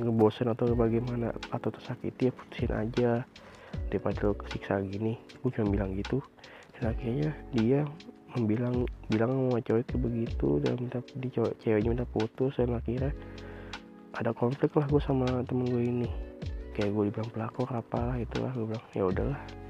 ngebosen 0.00 0.48
atau 0.48 0.72
bagaimana 0.72 1.36
atau 1.52 1.68
tersakiti 1.68 2.28
ya 2.28 2.32
putusin 2.32 2.72
aja. 2.72 3.12
Daripada 3.92 4.32
lo 4.32 4.38
kesiksa 4.40 4.80
gini 4.80 5.20
gue 5.20 5.50
cuma 5.52 5.68
bilang 5.68 5.92
gitu. 6.00 6.24
Dan 6.80 6.96
akhirnya 6.96 7.36
dia 7.52 7.84
membilang 8.32 8.88
bilang 9.12 9.30
sama 9.36 9.60
cowok 9.60 9.80
itu 9.84 9.94
begitu 10.00 10.48
dan 10.64 10.72
minta 10.80 10.98
di 11.12 11.28
cowok 11.28 11.52
ceweknya 11.60 11.90
minta 11.92 12.06
putus 12.08 12.56
dan 12.56 12.72
akhirnya 12.72 13.12
ada 14.16 14.32
konflik 14.32 14.72
lah 14.72 14.88
gue 14.88 15.02
sama 15.04 15.28
temen 15.44 15.68
gue 15.68 15.84
ini. 15.84 16.08
Kayak 16.72 16.90
gue 16.96 17.04
dibilang 17.12 17.30
pelakor 17.36 17.68
apalah 17.68 18.16
itulah 18.16 18.48
gue 18.56 18.64
bilang 18.72 18.86
ya 18.96 19.04
udahlah 19.04 19.63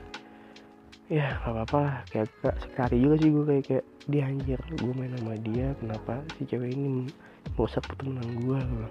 ya 1.13 1.37
gak 1.45 1.53
apa-apa 1.53 1.79
lah. 1.81 1.97
Kayak 2.09 2.29
gak 2.41 2.57
sekali 2.65 2.97
juga 3.01 3.15
sih 3.21 3.31
gue 3.31 3.45
kayak 3.45 3.65
kayak 3.69 3.85
dia 4.05 4.23
anjir 4.29 4.61
gue 4.77 4.93
main 4.93 5.13
sama 5.17 5.35
dia 5.41 5.73
kenapa 5.81 6.21
si 6.37 6.45
cewek 6.45 6.77
ini 6.77 7.09
merusak 7.57 7.85
pertemanan 7.89 8.29
gue 8.37 8.59
gue 8.61 8.89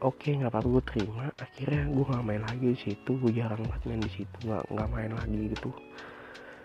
oke 0.00 0.16
okay, 0.16 0.40
nggak 0.40 0.52
apa-apa 0.52 0.68
gue 0.68 0.82
terima. 0.88 1.24
Akhirnya 1.36 1.82
gue 1.88 2.04
nggak 2.04 2.24
main 2.24 2.42
lagi 2.44 2.66
di 2.72 2.78
situ 2.80 3.10
gue 3.20 3.32
jarang 3.32 3.60
banget 3.60 3.82
main 3.88 4.00
di 4.00 4.12
situ 4.12 4.36
nggak 4.44 4.64
nggak 4.72 4.88
main 4.88 5.12
lagi 5.12 5.40
gitu. 5.52 5.70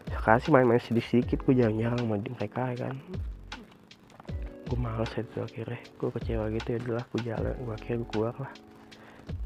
Sekarang 0.07 0.39
sih 0.39 0.51
main-main 0.55 0.79
sedikit-sedikit 0.79 1.39
gue 1.43 1.55
jarang-jarang 1.59 1.99
sama 1.99 2.15
mereka 2.15 2.61
ya 2.71 2.77
kan. 2.87 2.95
Gue 4.67 4.79
males 4.79 5.11
itu 5.11 5.39
akhirnya. 5.43 5.81
Gue 5.99 6.09
kecewa 6.15 6.45
gitu 6.55 6.67
ya 6.71 6.77
adalah 6.79 7.03
gue 7.11 7.21
jalan 7.27 7.55
gue 7.59 7.73
akhirnya 7.75 7.97
gue 7.99 8.09
keluar 8.15 8.35
lah. 8.39 8.53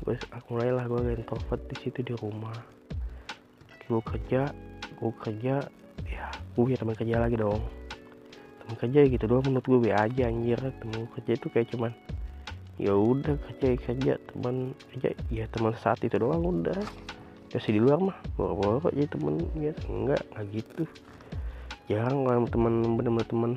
Gue 0.05 0.13
mulai 0.53 0.69
lah 0.69 0.85
gue 0.85 0.99
introvert 1.17 1.61
di 1.65 1.75
situ 1.81 1.99
di 2.05 2.13
rumah. 2.13 2.57
Gue 3.89 4.01
kerja 4.05 4.53
gue 5.01 5.13
kerja 5.17 5.65
ya 6.05 6.25
gue 6.53 6.61
punya 6.61 6.77
teman 6.77 6.95
kerja 6.95 7.15
lagi 7.17 7.35
dong. 7.41 7.61
Teman 8.61 8.75
kerja 8.77 8.99
gitu 9.09 9.25
doang 9.25 9.43
menurut 9.49 9.65
gue 9.65 9.79
be 9.89 9.91
aja 9.91 10.29
anjir. 10.29 10.61
Temen 10.61 11.09
kerja 11.17 11.31
itu 11.33 11.47
kayak 11.49 11.67
cuman 11.73 11.91
ya 12.77 12.93
udah 12.93 13.35
kerja 13.49 13.67
kerja. 13.81 14.13
Teman 14.31 14.77
kerja 14.93 15.09
ya 15.33 15.49
teman 15.49 15.73
saat 15.81 15.99
itu 16.05 16.15
doang 16.21 16.45
udah. 16.45 16.77
Ya 17.51 17.57
di 17.59 17.81
luar 17.81 17.99
mah. 17.99 18.17
Bawa 18.37 18.79
kok 18.85 18.93
jadi 18.93 19.09
temen 19.09 19.41
ya. 19.57 19.73
Enggak 19.89 20.21
nggak 20.31 20.45
gitu. 20.53 20.83
Jarang 21.89 22.23
kalau 22.23 22.47
teman 22.47 22.73
bener-bener 22.95 23.27
teman 23.27 23.51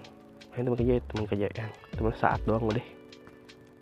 main 0.54 0.64
teman 0.64 0.78
kerja 0.78 0.94
teman 1.10 1.24
kerja 1.26 1.46
yang 1.50 1.72
teman 1.98 2.14
saat 2.14 2.40
doang 2.46 2.70
udah 2.70 2.86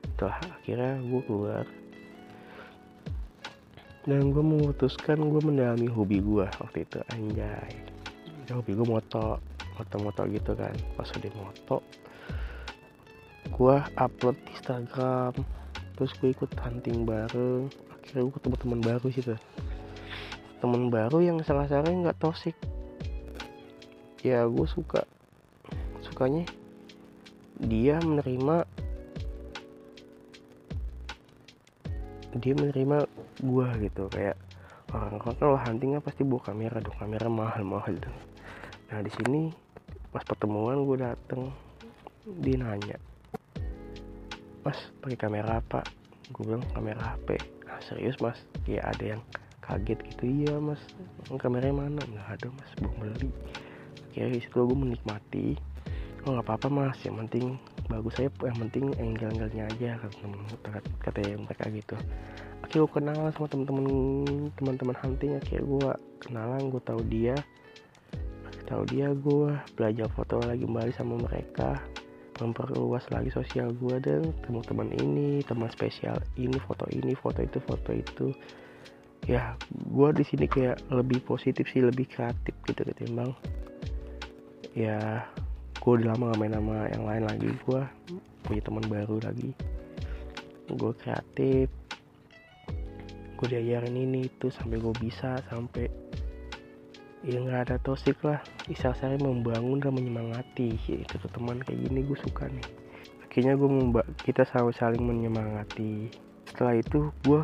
setelah 0.08 0.38
akhirnya 0.56 0.92
gue 1.04 1.20
keluar 1.28 1.64
dan 4.02 4.34
gue 4.34 4.42
memutuskan 4.42 5.18
gue 5.18 5.42
mendalami 5.46 5.86
hobi 5.86 6.18
gue 6.18 6.46
waktu 6.58 6.78
itu 6.82 6.98
anjay. 7.14 7.70
Ya, 8.50 8.58
hobi 8.58 8.74
gue 8.74 8.86
moto 8.86 9.38
moto-moto 9.78 10.26
gitu 10.26 10.52
kan. 10.58 10.74
Pas 10.98 11.06
udah 11.06 11.32
moto 11.38 11.78
gue 13.52 13.76
upload 13.98 14.36
di 14.42 14.50
Instagram. 14.58 15.32
Terus 15.94 16.12
gue 16.18 16.28
ikut 16.34 16.50
hunting 16.58 17.06
bareng. 17.06 17.70
Akhirnya 17.94 18.22
gue 18.26 18.34
ketemu 18.34 18.56
teman 18.58 18.80
baru 18.82 19.06
situ. 19.14 19.34
Teman 20.58 20.90
baru 20.90 21.18
yang 21.22 21.38
salah-salah 21.46 21.90
nggak 21.90 22.18
toxic. 22.18 22.58
Ya 24.26 24.46
gue 24.46 24.66
suka 24.66 25.06
sukanya 26.02 26.46
dia 27.62 28.02
menerima 28.02 28.66
dia 32.40 32.54
menerima 32.56 33.04
gua 33.44 33.72
gitu 33.76 34.08
kayak 34.08 34.36
orang-orang 34.92 35.36
kalau 35.40 35.56
huntingnya 35.56 36.00
pasti 36.04 36.22
bawa 36.24 36.40
kamera 36.44 36.78
dong 36.80 36.96
kamera 37.00 37.26
mahal-mahal 37.28 37.96
tuh. 37.96 38.16
Nah 38.92 39.00
di 39.00 39.10
sini 39.12 39.52
pas 40.12 40.24
pertemuan 40.24 40.84
gue 40.84 41.00
dateng 41.00 41.48
dia 42.44 42.60
nanya 42.60 43.00
mas 44.62 44.78
pakai 45.02 45.18
kamera 45.18 45.58
apa? 45.58 45.82
Gue 46.30 46.46
bilang 46.46 46.62
kamera 46.70 47.16
HP 47.16 47.40
nah, 47.66 47.80
serius 47.82 48.20
mas? 48.22 48.38
Ya 48.68 48.84
ada 48.86 49.16
yang 49.16 49.22
kaget 49.64 49.98
gitu 50.14 50.22
iya 50.28 50.54
mas. 50.60 50.78
Kameranya 51.26 51.74
mana? 51.88 52.00
Nggak 52.04 52.28
ada 52.38 52.46
mas. 52.54 52.70
Belum 52.78 52.94
beli. 53.00 53.28
Kayak 54.14 54.44
situ 54.44 54.58
gue 54.62 54.76
menikmati 54.78 55.58
oh 56.24 56.30
nggak 56.38 56.46
apa-apa 56.46 56.68
mas. 56.70 56.98
Yang 57.02 57.16
penting 57.26 57.44
bagus 57.90 58.12
saya 58.18 58.30
yang 58.42 58.58
penting 58.68 58.84
angle-angle-nya 58.96 59.64
aja 59.68 59.90
kata 60.62 60.80
kata 61.02 61.18
mereka 61.38 61.64
gitu. 61.70 61.96
Akhirnya 62.62 62.80
gue 62.86 62.92
kenal 62.94 63.18
sama 63.34 63.46
teman-teman 63.50 63.86
teman-teman 64.54 64.96
hunting. 65.02 65.32
Akhirnya 65.38 65.64
gue 65.66 65.90
kenalan 66.22 66.62
gue 66.70 66.82
tahu 66.82 67.00
dia. 67.06 67.36
Tahu 68.70 68.82
dia 68.88 69.10
gue 69.12 69.50
belajar 69.74 70.06
foto 70.14 70.38
lagi 70.42 70.62
kembali 70.62 70.92
sama 70.94 71.18
mereka. 71.18 71.78
Memperluas 72.40 73.06
lagi 73.12 73.30
sosial 73.30 73.70
gue 73.76 73.96
dan 74.02 74.22
teman-teman 74.42 74.88
ini 74.98 75.44
teman 75.44 75.68
spesial 75.70 76.18
ini 76.34 76.56
foto 76.64 76.88
ini 76.90 77.12
foto 77.14 77.38
itu 77.42 77.58
foto 77.62 77.90
itu. 77.92 78.26
Ya 79.30 79.54
gue 79.70 80.08
di 80.16 80.24
sini 80.26 80.50
kayak 80.50 80.90
lebih 80.90 81.22
positif 81.22 81.70
sih 81.70 81.78
lebih 81.78 82.10
kreatif 82.10 82.54
gitu 82.66 82.82
ketimbang 82.82 83.30
ya 84.72 85.28
gue 85.82 85.98
udah 85.98 86.14
lama 86.14 86.30
gak 86.30 86.38
main 86.38 86.54
sama 86.54 86.76
yang 86.94 87.04
lain 87.10 87.24
lagi. 87.26 87.48
Gue 87.66 87.82
punya 88.46 88.62
teman 88.62 88.86
baru 88.86 89.18
lagi. 89.18 89.50
Gue 90.70 90.92
kreatif. 90.94 91.66
Gue 93.34 93.46
diajarin 93.50 93.98
ini 93.98 94.30
itu 94.30 94.46
sampai 94.54 94.78
gue 94.78 94.94
bisa 95.02 95.42
sampai 95.50 95.90
ya 97.26 97.42
nggak 97.42 97.60
ada 97.66 97.76
toxic 97.82 98.14
lah. 98.22 98.38
Bisa 98.70 98.94
saya 98.94 99.18
membangun 99.18 99.82
dan 99.82 99.98
menyemangati. 99.98 100.78
Itu 100.78 101.18
tuh 101.18 101.30
teman 101.34 101.58
kayak 101.58 101.90
gini 101.90 102.06
gue 102.06 102.18
suka 102.30 102.46
nih. 102.46 102.66
Akhirnya 103.26 103.58
gue 103.58 103.66
memba 103.66 104.06
kita 104.22 104.46
saling 104.46 104.78
saling 104.78 105.02
menyemangati. 105.02 106.14
Setelah 106.46 106.78
itu 106.78 107.10
gue 107.26 107.42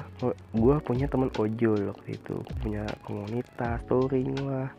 gue 0.54 0.76
punya 0.86 1.10
teman 1.10 1.34
ojol 1.34 1.90
waktu 1.90 2.14
itu. 2.14 2.38
Punya 2.62 2.86
komunitas 3.02 3.82
touring 3.90 4.30
lah 4.46 4.70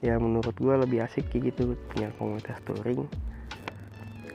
ya 0.00 0.16
menurut 0.16 0.56
gue 0.56 0.74
lebih 0.80 1.04
asik 1.04 1.28
kayak 1.28 1.52
gitu 1.52 1.76
punya 1.92 2.08
komunitas 2.16 2.56
touring. 2.64 3.04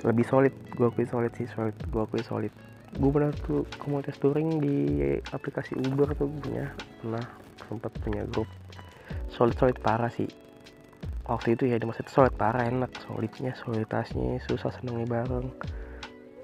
Lebih 0.06 0.26
solid 0.30 0.54
gue 0.78 0.86
akui 0.86 1.10
solid 1.10 1.34
sih 1.34 1.50
solid 1.50 1.74
gue 1.90 2.02
akui 2.02 2.22
solid. 2.22 2.54
Gue 2.96 3.10
pernah 3.12 3.34
tuh 3.34 3.66
komunitas 3.82 4.22
touring 4.22 4.62
di 4.62 4.78
aplikasi 5.34 5.74
Uber 5.76 6.14
tuh 6.14 6.30
punya 6.30 6.70
pernah 7.02 7.26
sempat 7.66 7.92
punya 8.00 8.24
grup. 8.30 8.48
Solid 9.34 9.58
solid 9.58 9.78
parah 9.82 10.14
sih. 10.14 10.30
Waktu 11.26 11.58
itu 11.58 11.66
ya 11.66 11.82
di 11.82 11.90
masa 11.90 12.06
itu 12.06 12.14
solid 12.14 12.38
parah 12.38 12.70
enak 12.70 12.94
solidnya 13.02 13.58
soliditasnya 13.58 14.38
susah 14.46 14.70
senengnya 14.70 15.10
bareng. 15.10 15.50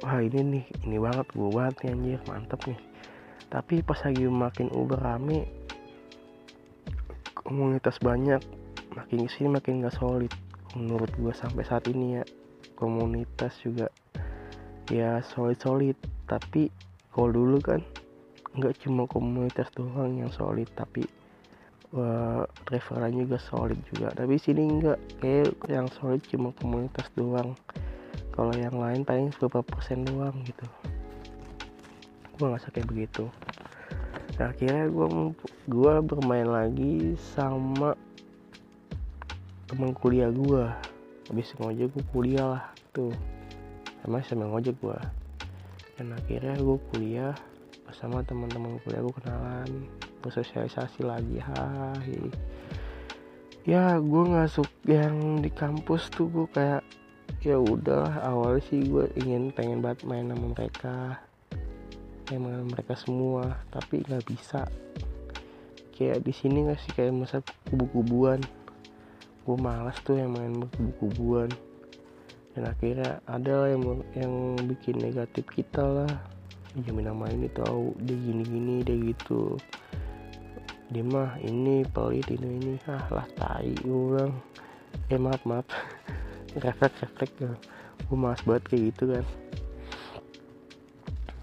Wah 0.02 0.18
ini 0.18 0.42
nih 0.42 0.66
ini 0.90 0.98
banget 0.98 1.30
gue 1.30 1.50
banget 1.54 1.76
nih 1.86 1.90
anjir 1.94 2.20
mantep 2.26 2.62
nih. 2.66 2.82
Tapi 3.54 3.86
pas 3.86 4.02
lagi 4.02 4.26
makin 4.26 4.74
uber 4.74 4.98
rame 4.98 5.46
komunitas 7.38 8.02
banyak 8.02 8.42
makin 8.96 9.28
ke 9.28 9.32
sini 9.32 9.48
makin 9.52 9.84
gak 9.84 9.96
solid 9.96 10.32
menurut 10.76 11.12
gue 11.16 11.34
sampai 11.36 11.64
saat 11.68 11.88
ini 11.92 12.20
ya. 12.20 12.24
Komunitas 12.76 13.62
juga 13.62 13.88
ya 14.90 15.22
solid 15.22 15.60
solid 15.62 15.98
tapi 16.26 16.68
kalau 17.14 17.30
dulu 17.30 17.62
kan 17.62 17.82
nggak 18.52 18.84
cuma 18.84 19.08
komunitas 19.08 19.72
doang 19.72 20.20
yang 20.20 20.32
solid 20.34 20.68
tapi 20.76 21.08
uh, 21.96 22.44
referennya 22.68 23.24
juga 23.28 23.40
solid 23.40 23.80
juga. 23.92 24.12
Tapi 24.16 24.36
sini 24.40 24.68
enggak 24.68 25.00
kayak 25.20 25.56
yang 25.72 25.88
solid 25.92 26.24
cuma 26.28 26.52
komunitas 26.60 27.08
doang. 27.16 27.56
Kalau 28.32 28.52
yang 28.56 28.76
lain 28.76 29.04
paling 29.04 29.32
beberapa 29.36 29.64
persen 29.64 30.08
doang 30.08 30.36
gitu. 30.48 30.68
Gue 32.40 32.46
nggak 32.52 32.72
kayak 32.72 32.88
begitu. 32.88 33.28
Nah, 34.40 34.50
akhirnya 34.50 34.88
gue 34.88 35.08
gue 35.68 35.94
bermain 36.02 36.48
lagi 36.48 37.14
sama 37.36 37.94
teman 39.72 39.96
kuliah 39.96 40.28
gue 40.28 40.68
habis 41.32 41.56
ngojek 41.56 41.96
gue 41.96 42.04
kuliah 42.12 42.60
lah 42.60 42.64
tuh. 42.92 43.16
Sama 44.04 44.20
sama 44.28 44.52
ngojek 44.52 44.76
gue 44.84 45.00
dan 45.96 46.18
akhirnya 46.18 46.58
gue 46.58 46.78
kuliah 46.92 47.38
bersama 47.86 48.26
teman-teman 48.26 48.82
kuliah 48.82 49.06
gue 49.06 49.16
kenalan 49.22 49.70
bersosialisasi 50.26 51.06
lagi 51.06 51.38
hai 51.38 52.18
ya 53.70 54.02
gue 54.02 54.24
ngasuk 54.34 54.66
yang 54.90 55.38
di 55.46 55.54
kampus 55.54 56.10
tuh 56.10 56.26
gue 56.34 56.48
kayak 56.50 56.82
ya 57.46 57.62
udah 57.62 58.26
awal 58.26 58.58
sih 58.66 58.82
gue 58.82 59.06
ingin 59.22 59.54
pengen 59.54 59.80
banget 59.86 60.04
main 60.10 60.28
sama 60.28 60.48
mereka. 60.52 60.98
Emang 62.34 62.66
mereka 62.66 62.98
semua 62.98 63.62
tapi 63.70 64.02
nggak 64.02 64.26
bisa. 64.26 64.66
Kayak 65.94 66.26
di 66.26 66.34
sini 66.34 66.66
nggak 66.66 66.80
sih 66.82 66.92
kayak 66.98 67.14
masa 67.14 67.46
kubu-kubuan 67.70 68.42
gue 69.42 69.58
malas 69.58 69.98
tuh 70.06 70.22
yang 70.22 70.38
main 70.38 70.54
kubu-kubuan 70.78 71.50
dan 72.52 72.68
akhirnya 72.68 73.24
ada 73.32 73.72
yang 73.72 74.04
yang 74.12 74.34
bikin 74.68 75.00
negatif 75.00 75.48
kita 75.56 75.82
lah. 75.82 76.14
Jamin 76.84 77.08
nama 77.08 77.28
ini 77.32 77.48
tahu 77.52 77.96
dia 78.04 78.16
gini-gini 78.16 78.84
dia 78.84 78.96
gitu. 78.96 79.56
Dia 80.92 81.04
mah 81.08 81.40
ini 81.40 81.88
pelit 81.88 82.28
ini 82.28 82.60
ini. 82.60 82.74
Ah 82.88 83.08
lah 83.08 83.28
tai 83.40 83.72
orang 83.88 84.36
eh 85.08 85.20
maaf 85.20 85.44
maaf. 85.48 85.68
Refleks 86.64 87.00
refleks 87.08 87.36
ya. 87.40 87.52
Gue 88.12 88.18
malas 88.20 88.44
banget 88.44 88.64
kayak 88.68 88.84
gitu 88.92 89.04
kan. 89.16 89.26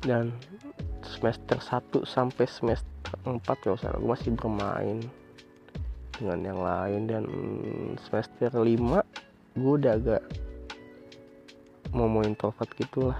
Dan 0.05 0.25
semester 1.01 1.57
1 1.57 2.05
sampai 2.05 2.45
semester 2.45 3.17
4 3.25 3.41
kalau 3.65 3.81
salah 3.81 3.97
gue 3.97 4.13
masih 4.13 4.37
bermain 4.37 5.01
dengan 6.19 6.41
yang 6.43 6.61
lain 6.61 7.03
dan 7.07 7.25
semester 8.05 8.51
5 8.53 9.59
gue 9.59 9.73
udah 9.79 9.93
agak 9.97 10.23
mau 11.95 12.21
introvert 12.21 12.69
gitu 12.77 13.11
lah 13.11 13.19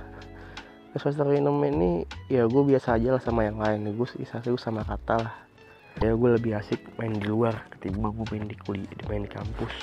semester 0.99 1.31
6 1.31 1.45
ini 1.45 2.03
ya 2.27 2.45
gue 2.45 2.63
biasa 2.65 2.99
aja 2.99 3.17
lah 3.17 3.23
sama 3.23 3.47
yang 3.47 3.61
lain. 3.63 3.95
Gue 3.95 4.07
bisa 4.19 4.43
gue 4.43 4.59
sama 4.59 4.83
kata 4.83 5.15
lah. 5.23 5.35
Ya 6.03 6.15
gue 6.15 6.31
lebih 6.39 6.59
asik 6.59 6.79
main 6.99 7.15
di 7.15 7.27
luar 7.27 7.67
ketimbang 7.75 8.15
gue 8.15 8.27
main 8.35 8.45
di 8.47 8.57
kuliah 8.67 8.89
main 9.07 9.27
di 9.27 9.31
kampus. 9.31 9.75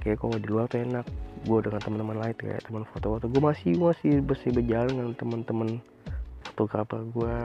Kayak 0.00 0.22
kalau 0.22 0.36
di 0.36 0.48
luar 0.48 0.64
tuh 0.68 0.84
enak. 0.84 1.06
Gue 1.48 1.58
dengan 1.64 1.80
teman-teman 1.82 2.16
lain 2.18 2.34
kayak 2.36 2.60
teman 2.68 2.84
foto-foto. 2.92 3.26
Gue 3.30 3.42
masih 3.42 3.72
masih 3.78 4.12
bersih 4.24 4.52
berjalan 4.52 4.92
dengan 4.92 5.14
teman-teman 5.14 5.68
fotografer 6.44 7.00
gue 7.12 7.38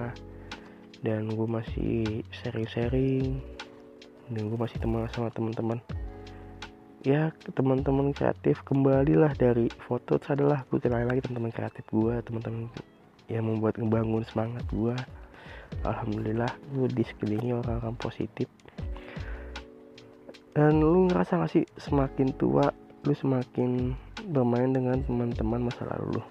dan 1.02 1.34
gue 1.34 1.48
masih 1.50 2.22
sharing-sharing 2.30 3.42
dan 4.32 4.48
gue 4.48 4.60
masih 4.60 4.80
teman 4.80 5.08
sama 5.12 5.28
teman-teman. 5.36 5.80
Ya 7.04 7.34
teman-teman 7.58 8.14
kreatif 8.16 8.64
kembalilah 8.64 9.36
dari 9.36 9.68
foto. 9.84 10.16
Adalah 10.22 10.64
gue 10.72 10.80
kenal 10.80 11.04
lagi 11.04 11.26
teman-teman 11.26 11.52
kreatif 11.52 11.84
gue 11.92 12.14
teman-teman 12.24 12.72
yang 13.28 13.48
membuat 13.48 13.80
ngebangun 13.80 14.24
semangat 14.28 14.66
gue 14.72 14.96
alhamdulillah 15.88 16.52
gue 16.76 16.88
di 16.92 17.04
sekelilingi 17.04 17.52
orang-orang 17.58 17.96
positif. 18.00 18.48
Dan 20.52 20.84
lu 20.84 21.08
ngerasa 21.08 21.40
gak 21.40 21.52
sih 21.52 21.64
semakin 21.80 22.36
tua 22.36 22.72
lu 23.02 23.14
semakin 23.18 23.98
bermain 24.30 24.70
dengan 24.70 25.00
teman-teman 25.02 25.68
masa 25.72 25.88
lalu 25.90 26.20
lu? 26.20 26.24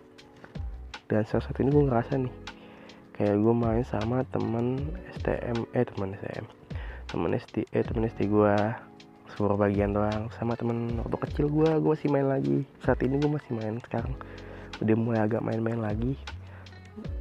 Dan 1.10 1.26
salah 1.26 1.42
satu 1.42 1.66
ini 1.66 1.72
gue 1.72 1.84
ngerasa 1.88 2.12
nih 2.20 2.34
kayak 3.20 3.36
gue 3.36 3.54
main 3.56 3.84
sama 3.84 4.22
teman 4.30 4.80
STM 5.18 5.66
eh 5.76 5.84
teman 5.84 6.14
STM 6.16 6.59
teman 7.10 7.34
SD 7.34 7.66
eh 7.74 7.82
teman 7.82 8.06
SD 8.06 8.30
gue 8.30 8.54
seluruh 9.34 9.58
bagian 9.58 9.90
doang 9.90 10.30
sama 10.38 10.54
temen 10.54 10.94
waktu 11.02 11.18
kecil 11.26 11.46
gue 11.50 11.70
gue 11.82 11.90
masih 11.90 12.06
main 12.06 12.30
lagi. 12.30 12.62
Saat 12.86 13.02
ini 13.02 13.18
gue 13.18 13.30
masih 13.30 13.50
main 13.58 13.74
sekarang. 13.82 14.14
Udah 14.78 14.94
mulai 14.94 15.20
agak 15.26 15.42
main-main 15.42 15.82
lagi. 15.82 16.14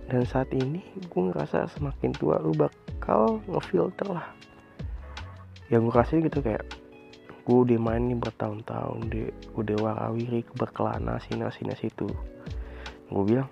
Dan 0.06 0.30
saat 0.30 0.54
ini 0.54 0.86
gue 0.94 1.22
ngerasa 1.34 1.66
semakin 1.74 2.14
tua 2.14 2.38
lu 2.38 2.54
bakal 2.54 3.42
ngefilter 3.50 4.14
lah. 4.14 4.30
Yang 5.74 5.82
gue 5.90 5.94
kasih 5.98 6.18
gitu 6.30 6.40
kayak 6.46 6.66
gue 7.50 7.58
udah 7.58 7.80
main 7.82 8.06
nih 8.06 8.18
bertahun-tahun 8.22 9.10
deh. 9.10 9.34
Udah 9.58 9.78
warawiri 9.82 10.46
berkelana 10.54 11.18
sini 11.18 11.50
sini 11.50 11.74
situ. 11.74 12.06
Gue 13.10 13.24
bilang 13.26 13.50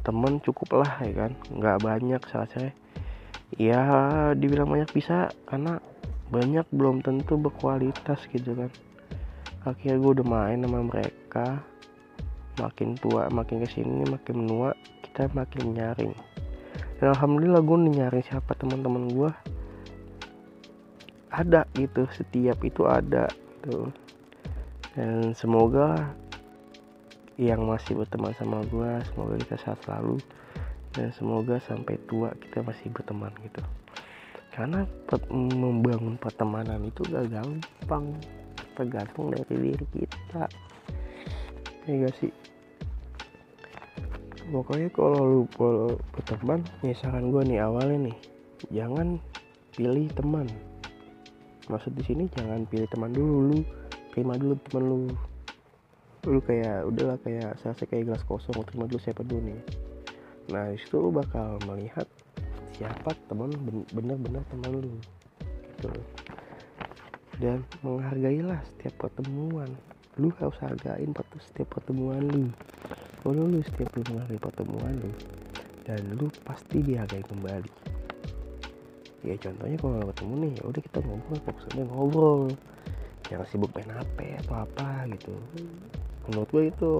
temen 0.00 0.40
cukup 0.40 0.80
lah 0.80 1.04
ya 1.04 1.28
kan. 1.28 1.32
Nggak 1.52 1.84
banyak 1.84 2.22
salah 2.32 2.48
saya 2.48 2.72
ya 3.54 4.34
dibilang 4.34 4.66
banyak 4.66 4.90
bisa 4.90 5.30
karena 5.46 5.78
banyak 6.34 6.66
belum 6.74 7.06
tentu 7.06 7.38
berkualitas 7.38 8.18
gitu 8.34 8.58
kan. 8.58 8.70
Akhirnya 9.62 10.02
gue 10.02 10.10
udah 10.18 10.26
main 10.26 10.58
sama 10.62 10.82
mereka. 10.82 11.62
Makin 12.58 12.96
tua 12.98 13.28
makin 13.30 13.62
ke 13.62 13.68
sini 13.68 14.02
makin 14.08 14.42
menua 14.42 14.74
kita 15.06 15.30
makin 15.30 15.76
nyaring. 15.76 16.14
Dan 16.98 17.14
alhamdulillah 17.14 17.62
gue 17.62 17.78
nyaring 17.94 18.24
siapa 18.26 18.56
teman-teman 18.58 19.06
gue 19.12 19.30
ada 21.30 21.68
gitu 21.78 22.08
setiap 22.10 22.58
itu 22.66 22.82
ada 22.88 23.30
tuh. 23.62 23.92
Dan 24.96 25.36
semoga 25.36 26.16
yang 27.36 27.68
masih 27.68 28.00
berteman 28.00 28.32
sama 28.40 28.64
gue 28.64 28.90
semoga 29.12 29.36
kita 29.36 29.56
sehat 29.60 29.78
selalu 29.84 30.16
dan 30.96 31.12
semoga 31.12 31.60
sampai 31.60 32.00
tua 32.08 32.32
kita 32.40 32.64
masih 32.64 32.88
berteman 32.88 33.28
gitu. 33.44 33.60
Karena 34.56 34.88
membangun 35.28 36.16
pertemanan 36.16 36.80
itu 36.88 37.04
gak 37.12 37.28
gampang. 37.28 38.16
Tergantung 38.72 39.28
dari 39.28 39.76
diri 39.76 39.86
kita. 39.92 40.48
Ya 41.84 41.92
gak 42.08 42.16
sih? 42.16 42.32
Pokoknya 44.48 44.88
kalau 44.96 45.20
lu 45.28 45.42
kalau 45.52 46.00
berteman 46.16 46.64
misalkan 46.80 47.28
gue 47.28 47.42
nih 47.44 47.60
awalnya 47.60 48.08
nih 48.08 48.16
jangan 48.72 49.20
pilih 49.76 50.08
teman. 50.16 50.48
Maksud 51.68 51.92
di 51.92 52.02
sini 52.08 52.24
jangan 52.32 52.64
pilih 52.64 52.88
teman 52.88 53.12
dulu 53.12 53.52
lu 53.52 53.58
terima 54.16 54.40
dulu 54.40 54.56
teman 54.70 54.84
lu. 54.88 54.98
Lu 56.24 56.40
kayak 56.40 56.88
udahlah 56.88 57.20
kayak 57.20 57.60
saya 57.60 57.76
kayak 57.76 58.08
gelas 58.08 58.24
kosong 58.24 58.56
terima 58.64 58.88
dulu 58.88 59.02
siapa 59.02 59.20
dulu 59.20 59.52
nih 59.52 59.85
nah 60.46 60.70
di 60.70 60.78
situ 60.78 61.02
lu 61.02 61.10
bakal 61.10 61.58
melihat 61.66 62.06
siapa 62.76 63.16
teman 63.26 63.50
bener-bener 63.90 64.44
teman 64.52 64.72
lu 64.78 64.94
gitu. 65.76 65.90
Dan 67.36 67.60
menghargailah 67.84 68.60
setiap 68.64 69.08
pertemuan. 69.08 69.68
Lu 70.16 70.32
harus 70.40 70.56
hargain 70.64 71.12
setiap 71.40 71.68
pertemuan 71.76 72.24
lu. 72.24 72.48
Kalau 73.20 73.44
lu 73.44 73.60
setiap 73.60 73.92
lu 73.96 74.02
menghargai 74.08 74.40
pertemuan 74.40 74.94
lu 75.02 75.12
dan 75.86 76.02
lu 76.18 76.26
pasti 76.42 76.82
dihargai 76.82 77.22
kembali. 77.28 77.72
Ya 79.26 79.34
contohnya 79.38 79.76
kalau 79.78 80.06
ketemu 80.10 80.34
nih 80.38 80.52
ya 80.58 80.62
udah 80.66 80.82
kita 80.82 80.98
ngobrol 81.02 81.38
fokusnya 81.46 81.84
ngobrol. 81.90 82.42
Jangan 83.26 83.46
sibuk 83.50 83.70
main 83.74 83.90
HP 83.90 84.18
atau 84.46 84.54
apa 84.62 84.88
gitu. 85.10 85.34
Menurut 86.30 86.48
gue 86.50 86.64
itu. 86.70 86.94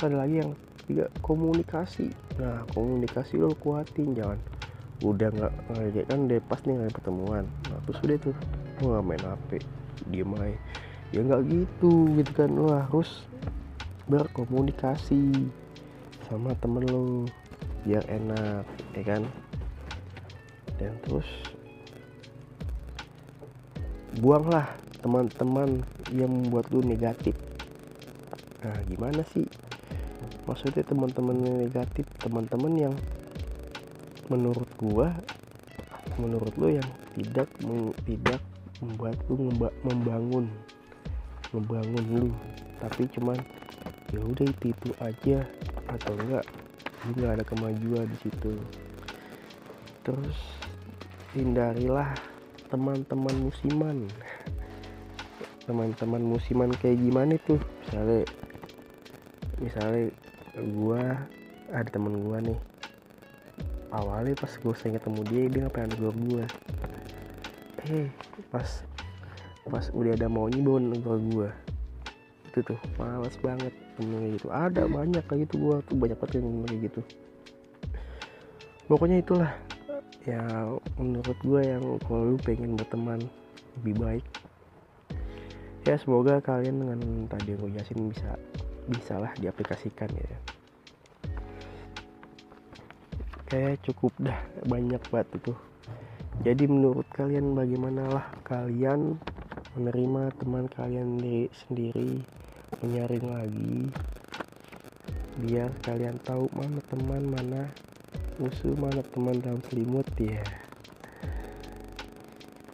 Ada 0.00 0.16
lagi 0.16 0.34
yang 0.44 0.52
tiga 0.90 1.06
komunikasi. 1.22 2.10
Nah 2.42 2.66
komunikasi 2.74 3.38
lo 3.38 3.54
kuatin 3.54 4.18
jangan. 4.18 4.42
Udah 5.06 5.30
nggak 5.30 5.52
kayak 5.70 6.06
kan 6.10 6.26
deh 6.26 6.42
pas 6.42 6.58
nih 6.66 6.74
nggak 6.74 6.98
pertemuan. 6.98 7.46
Nah, 7.70 7.78
terus 7.86 7.98
udah 8.02 8.18
tuh 8.18 8.34
lo 8.82 8.98
nggak 8.98 9.06
main 9.06 9.22
HP 9.22 9.50
diem 10.10 10.34
aja. 10.34 10.58
Ya 11.14 11.20
nggak 11.22 11.42
gitu 11.46 11.92
gitu 12.18 12.32
kan. 12.34 12.50
Lo 12.50 12.74
harus 12.74 13.22
berkomunikasi 14.10 15.30
sama 16.26 16.58
temen 16.58 16.82
lo 16.90 17.30
biar 17.86 18.02
enak 18.10 18.66
ya 18.98 19.02
kan? 19.06 19.22
Dan 20.82 20.98
terus 21.06 21.28
buanglah 24.18 24.66
teman-teman 25.00 25.86
yang 26.10 26.28
membuat 26.28 26.66
lu 26.74 26.82
negatif. 26.82 27.38
Nah 28.60 28.76
gimana 28.90 29.22
sih 29.32 29.46
maksudnya 30.50 30.82
teman-teman 30.82 31.62
negatif 31.62 32.10
teman-teman 32.18 32.90
yang 32.90 32.94
menurut 34.26 34.66
gua 34.82 35.14
menurut 36.18 36.50
lu 36.58 36.74
yang 36.74 36.88
tidak 37.14 37.46
tidak 38.02 38.40
membuat 38.82 39.16
lu 39.30 39.52
membangun 39.86 40.50
membangun 41.52 42.04
lu. 42.14 42.28
Tapi 42.80 43.06
cuman 43.12 43.38
ya 44.10 44.20
udah 44.22 44.46
itu 44.46 44.72
itu 44.72 44.90
aja. 45.02 45.38
Atau 45.90 46.14
enggak 46.16 46.46
lu 47.06 47.10
nggak 47.16 47.32
ada 47.40 47.44
kemajuan 47.44 48.06
di 48.06 48.18
situ. 48.22 48.52
Terus 50.06 50.38
hindarilah 51.36 52.14
teman-teman 52.70 53.34
musiman. 53.50 54.06
Teman-teman 55.66 56.22
musiman 56.22 56.70
kayak 56.78 56.98
gimana 56.98 57.34
tuh? 57.46 57.60
Misalnya 57.86 58.22
misalnya 59.60 60.08
gua 60.58 61.26
ada 61.70 61.88
temen 61.90 62.26
gua 62.26 62.42
nih. 62.42 62.58
Awalnya 63.90 64.38
pas 64.38 64.52
gue 64.54 64.74
sering 64.78 64.94
ketemu 64.98 65.20
dia 65.26 65.42
dia 65.50 65.60
ngapain 65.66 65.90
negor 65.90 66.14
gua? 66.14 66.46
Eh 67.90 68.06
pas 68.54 68.86
pas 69.66 69.84
udah 69.94 70.14
ada 70.14 70.26
maunya 70.30 70.62
bawa 70.62 70.78
negor 70.78 71.18
gua. 71.30 71.50
Itu 72.50 72.62
tuh 72.66 72.78
males 72.98 73.34
banget 73.42 73.74
temen 73.98 74.34
gitu. 74.34 74.46
Ada 74.50 74.86
banyak 74.86 75.22
kayak 75.26 75.50
gitu 75.50 75.54
gua 75.58 75.76
tuh 75.86 75.98
banyak 75.98 76.18
banget 76.18 76.42
yang 76.42 76.66
kayak 76.66 76.80
gitu. 76.90 77.00
Pokoknya 78.90 79.22
itulah. 79.22 79.52
Ya 80.28 80.44
menurut 81.00 81.38
gue 81.40 81.60
yang 81.64 81.80
kalau 82.04 82.34
lu 82.34 82.36
pengen 82.44 82.76
berteman 82.76 83.24
lebih 83.80 83.94
baik. 83.96 84.26
Ya 85.88 85.96
semoga 85.96 86.44
kalian 86.44 86.76
dengan 86.76 87.00
tadi 87.24 87.56
gue 87.56 87.72
jelasin 87.72 88.12
bisa 88.12 88.36
bisa 88.90 89.22
lah 89.22 89.32
diaplikasikan 89.38 90.10
ya. 90.10 90.36
Kayak 93.46 93.82
cukup 93.86 94.12
dah. 94.18 94.38
Banyak 94.66 95.02
banget 95.10 95.38
itu. 95.38 95.54
Jadi 96.40 96.64
menurut 96.66 97.04
kalian 97.12 97.52
bagaimana 97.52 98.08
lah 98.08 98.26
kalian 98.48 99.20
menerima 99.76 100.34
teman 100.40 100.64
kalian 100.72 101.20
di- 101.20 101.52
sendiri 101.66 102.24
menyaring 102.80 103.26
lagi 103.28 103.76
biar 105.40 105.68
kalian 105.84 106.16
tahu 106.24 106.48
mana 106.52 106.80
teman 106.88 107.22
mana 107.28 107.62
musuh 108.40 108.72
mana 108.76 109.04
teman 109.12 109.36
dalam 109.44 109.60
selimut 109.68 110.08
ya? 110.16 110.40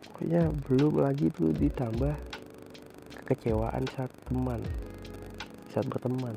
Pokoknya 0.07 0.49
belum 0.71 0.95
lagi 1.03 1.27
tuh 1.35 1.51
ditambah 1.59 2.15
kekecewaan 3.27 3.85
saat 3.99 4.15
teman 4.31 4.63
saat 5.77 5.93
berteman. 5.93 6.33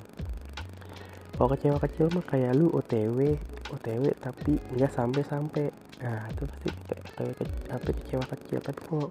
Kalau 1.39 1.55
kecewa-kecewa 1.55 2.19
mah 2.19 2.25
kayak 2.27 2.51
lu 2.59 2.67
OTW 2.75 3.39
OTW 3.71 4.11
tapi 4.19 4.59
nggak 4.75 4.91
sampai-sampai. 4.91 5.71
Nah 6.03 6.27
itu 6.27 6.43
pasti 6.43 6.67
kayak 6.91 7.03
OTW 7.07 7.29
ke- 7.39 7.55
apa 7.71 7.89
kecewa 7.95 8.25
kecil 8.27 8.59
tapi 8.59 8.79
kalau 8.83 9.07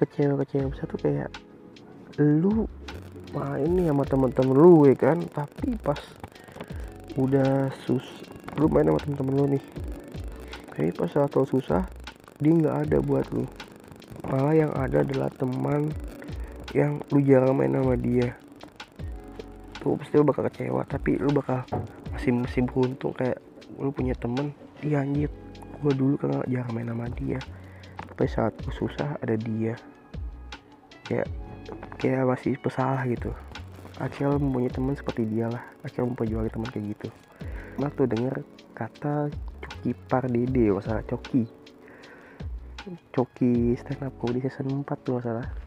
kecewa-kecewa 0.00 0.72
besar 0.72 0.86
tuh 0.88 1.00
kayak 1.04 1.28
lu 2.16 2.64
main 3.36 3.68
nih 3.76 3.92
sama 3.92 4.08
teman-teman 4.08 4.56
lu 4.56 4.88
ya 4.88 4.96
kan? 4.96 5.20
Tapi 5.28 5.76
pas 5.84 6.00
udah 7.20 7.68
sus 7.84 8.24
lu 8.56 8.64
main 8.72 8.88
sama 8.88 9.04
temen-temen 9.04 9.34
lu 9.36 9.44
nih. 9.60 9.64
Tapi 10.72 10.88
pas 10.96 11.12
saat 11.12 11.28
lo 11.36 11.44
susah 11.44 11.84
dia 12.40 12.52
nggak 12.56 12.88
ada 12.88 12.96
buat 13.04 13.28
lu. 13.36 13.44
Malah 14.24 14.56
yang 14.56 14.72
ada 14.72 15.04
adalah 15.04 15.28
teman 15.36 15.92
yang 16.72 17.04
lu 17.12 17.20
jarang 17.20 17.52
main 17.52 17.76
sama 17.76 18.00
dia 18.00 18.32
tuh 19.84 20.00
pasti 20.00 20.16
lu 20.16 20.24
bakal 20.24 20.48
kecewa 20.48 20.82
tapi 20.88 21.20
lu 21.20 21.28
bakal 21.36 21.60
masih 22.16 22.32
masih 22.32 22.64
beruntung 22.64 23.12
kayak 23.12 23.36
lu 23.76 23.92
punya 23.92 24.16
temen 24.16 24.56
iya 24.80 25.04
anjir 25.04 25.28
gua 25.84 25.92
dulu 25.92 26.16
kan 26.16 26.40
jarang 26.48 26.72
main 26.72 26.88
sama 26.88 27.06
dia. 27.12 27.40
Tapi 28.00 28.24
saat 28.24 28.56
gua 28.64 28.72
susah 28.72 29.20
ada 29.20 29.36
dia. 29.36 29.76
Kayak 31.04 31.28
kayak 32.00 32.24
masih 32.24 32.56
pesalah 32.56 33.04
gitu. 33.04 33.28
Akhirnya 34.00 34.34
lu 34.34 34.48
mempunyai 34.48 34.72
teman 34.72 34.96
seperti 34.96 35.28
dia 35.28 35.52
lah. 35.52 35.60
Akhirnya 35.84 36.16
memperjuangkan 36.16 36.52
teman 36.56 36.68
kayak 36.72 36.86
gitu. 36.96 37.08
Pernah 37.76 37.90
tuh 37.92 38.06
denger 38.08 38.34
kata 38.72 39.14
Coki 39.60 39.90
Pardede 40.08 40.64
masalah 40.72 41.04
Coki. 41.04 41.44
Coki 43.12 43.76
stand 43.76 44.04
up 44.04 44.16
comedy 44.20 44.44
season 44.44 44.84
4 44.84 44.88
tuh 45.04 45.16
masalah 45.20 45.63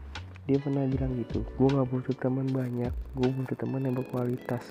dia 0.48 0.56
pernah 0.56 0.88
bilang 0.88 1.12
gitu 1.20 1.44
gue 1.44 1.68
gak 1.68 1.88
butuh 1.92 2.16
teman 2.16 2.48
banyak 2.48 2.88
gue 2.88 3.28
butuh 3.28 3.56
teman 3.60 3.84
yang 3.84 3.94
berkualitas. 4.00 4.64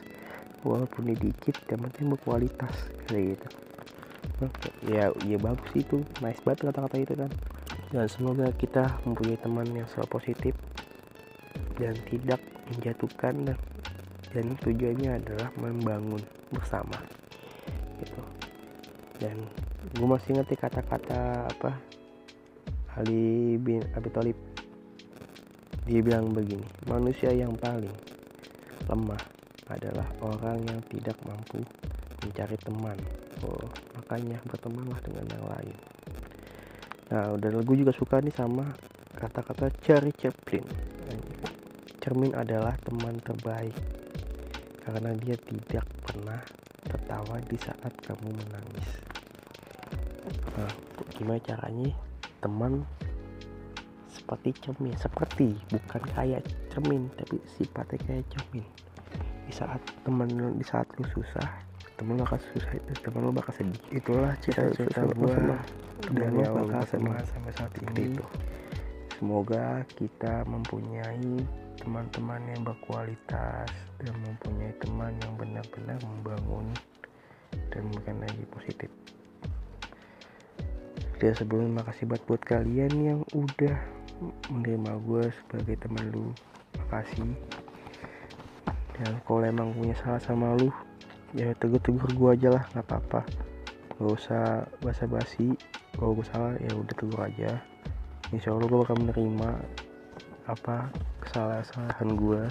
Walaupun 0.66 1.14
ini 1.14 1.30
dikit 1.30 1.54
yang 1.70 1.86
penting 1.86 2.18
berkualitas 2.18 2.74
kayak 3.06 3.38
gitu. 3.38 3.48
Ya 4.90 5.14
ya 5.22 5.38
bagus 5.38 5.70
itu. 5.78 6.02
Nice 6.18 6.42
banget 6.42 6.74
kata-kata 6.74 6.98
itu 6.98 7.14
kan. 7.14 7.32
Dan 7.94 8.10
semoga 8.10 8.50
kita 8.58 8.90
mempunyai 9.06 9.38
teman 9.38 9.70
yang 9.70 9.86
selalu 9.94 10.18
positif 10.18 10.54
dan 11.78 11.94
tidak 12.10 12.42
menjatuhkan 12.74 13.34
dan 13.46 13.58
dan 14.34 14.46
tujuannya 14.66 15.24
adalah 15.24 15.50
membangun 15.62 16.20
bersama 16.52 16.98
gitu. 18.02 18.22
Dan 19.22 19.46
gue 19.94 20.08
masih 20.10 20.42
ngerti 20.42 20.58
kata-kata 20.58 21.48
apa 21.48 21.72
Ali 22.98 23.56
bin 23.62 23.86
Abi 23.94 24.10
Thalib 24.10 24.57
dia 25.88 26.04
bilang 26.04 26.36
begini 26.36 26.68
manusia 26.92 27.32
yang 27.32 27.56
paling 27.56 27.96
lemah 28.92 29.24
adalah 29.72 30.08
orang 30.20 30.64
yang 30.68 30.80
tidak 30.88 31.16
mampu 31.28 31.60
mencari 32.24 32.58
teman. 32.60 32.98
Oh, 33.46 33.68
makanya 33.96 34.40
bertemanlah 34.48 35.00
dengan 35.04 35.26
yang 35.32 35.46
lain. 35.48 35.78
Nah 37.08 37.40
dan 37.40 37.64
gue 37.64 37.76
juga 37.80 37.94
suka 37.96 38.20
nih 38.20 38.36
sama 38.36 38.68
kata-kata 39.16 39.72
Charlie 39.84 40.16
Chaplin. 40.16 40.64
Cermin 42.04 42.36
adalah 42.36 42.76
teman 42.84 43.20
terbaik 43.20 43.76
karena 44.84 45.12
dia 45.20 45.36
tidak 45.36 45.84
pernah 46.04 46.40
tertawa 46.88 47.36
di 47.44 47.58
saat 47.60 47.92
kamu 48.04 48.32
menangis. 48.32 48.90
Nah 50.56 50.72
gimana 51.16 51.40
caranya 51.44 51.92
teman 52.40 52.88
seperti 54.28 54.52
cermin 54.60 54.92
seperti 55.00 55.56
bukan 55.72 56.04
kayak 56.12 56.44
cermin 56.68 57.08
tapi 57.16 57.40
sifatnya 57.48 57.96
kayak 58.04 58.28
cermin. 58.28 58.68
Di 59.48 59.56
saat 59.56 59.80
temen 60.04 60.28
di 60.60 60.66
saat 60.68 60.84
lu 61.00 61.08
susah 61.16 61.48
temen 61.96 62.20
lu 62.20 62.28
bakal 62.28 62.36
susah 62.52 62.76
temen 63.08 63.24
lu 63.24 63.32
bakal 63.32 63.56
sedih. 63.56 63.80
Itulah 63.88 64.36
cerita-cerita 64.44 65.08
gua 65.16 65.64
dan 66.12 66.36
lu 66.36 66.44
bakal 66.44 66.84
sama 66.92 67.24
sampai 67.24 67.54
saat 67.56 67.72
ini. 67.80 68.12
itu. 68.12 68.26
Semoga 69.16 69.88
kita 69.96 70.44
mempunyai 70.44 71.40
teman-teman 71.80 72.44
yang 72.52 72.68
berkualitas 72.68 73.72
dan 74.04 74.14
mempunyai 74.28 74.76
teman 74.84 75.16
yang 75.24 75.34
benar-benar 75.40 75.98
membangun 76.04 76.68
dan 77.72 77.80
memberikan 77.88 78.20
energi 78.28 78.46
positif 78.52 78.92
dan 81.18 81.34
sebelum 81.34 81.74
makasih 81.74 82.06
buat 82.06 82.22
buat 82.30 82.42
kalian 82.46 82.94
yang 83.02 83.20
udah 83.34 83.74
menerima 84.54 84.92
gue 85.02 85.24
sebagai 85.34 85.76
teman 85.82 86.06
lu. 86.14 86.30
Makasih. 86.78 87.34
Dan 88.98 89.14
kalau 89.26 89.42
emang 89.42 89.74
punya 89.74 89.98
salah 89.98 90.22
sama 90.22 90.54
lu 90.58 90.70
ya 91.34 91.54
tegur-tegur 91.58 92.10
gue 92.14 92.30
aja 92.38 92.50
lah 92.54 92.64
nggak 92.74 92.86
apa-apa. 92.86 93.22
Gak 93.98 94.14
usah 94.14 94.66
basa-basi. 94.82 95.58
Kalau 95.98 96.14
gue 96.14 96.26
salah 96.30 96.54
ya 96.62 96.70
udah 96.78 96.94
tegur 96.94 97.22
aja. 97.26 97.58
Insya 98.30 98.54
Allah 98.54 98.70
gue 98.70 98.80
bakal 98.86 98.98
menerima 99.02 99.50
apa 100.48 100.94
kesalahan 101.20 102.10
gue 102.14 102.42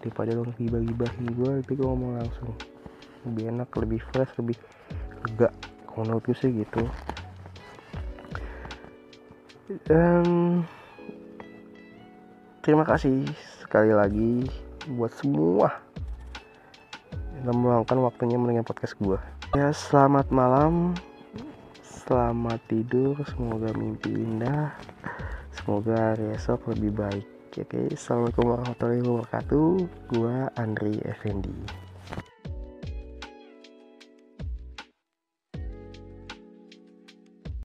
daripada 0.00 0.34
lo 0.34 0.48
ngibah-gibahin 0.56 1.26
gue 1.36 1.50
tapi 1.60 1.72
gue 1.76 1.84
ngomong 1.84 2.16
langsung. 2.16 2.52
Lebih 3.28 3.52
enak 3.52 3.68
lebih 3.76 4.00
fresh 4.08 4.32
lebih 4.40 4.56
lega. 5.28 5.52
Kalau 5.84 6.08
menurut 6.08 6.24
gue 6.32 6.36
sih 6.36 6.48
gitu 6.48 6.88
dan 9.88 10.24
terima 12.60 12.84
kasih 12.84 13.24
sekali 13.64 13.96
lagi 13.96 14.44
buat 14.92 15.12
semua 15.16 15.72
yang 17.40 17.56
meluangkan 17.56 18.00
waktunya 18.04 18.36
mendengar 18.36 18.68
podcast 18.68 18.92
gue 19.00 19.16
ya 19.56 19.72
selamat 19.72 20.28
malam 20.28 20.92
selamat 21.80 22.60
tidur 22.68 23.16
semoga 23.32 23.72
mimpi 23.72 24.12
indah 24.12 24.68
semoga 25.56 26.12
hari 26.12 26.36
esok 26.36 26.76
lebih 26.76 26.92
baik 26.92 27.26
oke? 27.54 27.80
Assalamualaikum 27.94 28.50
warahmatullahi 28.50 29.02
wabarakatuh. 29.06 29.68
Gua 30.10 30.50
Andri 30.58 30.98
Effendi 31.06 31.54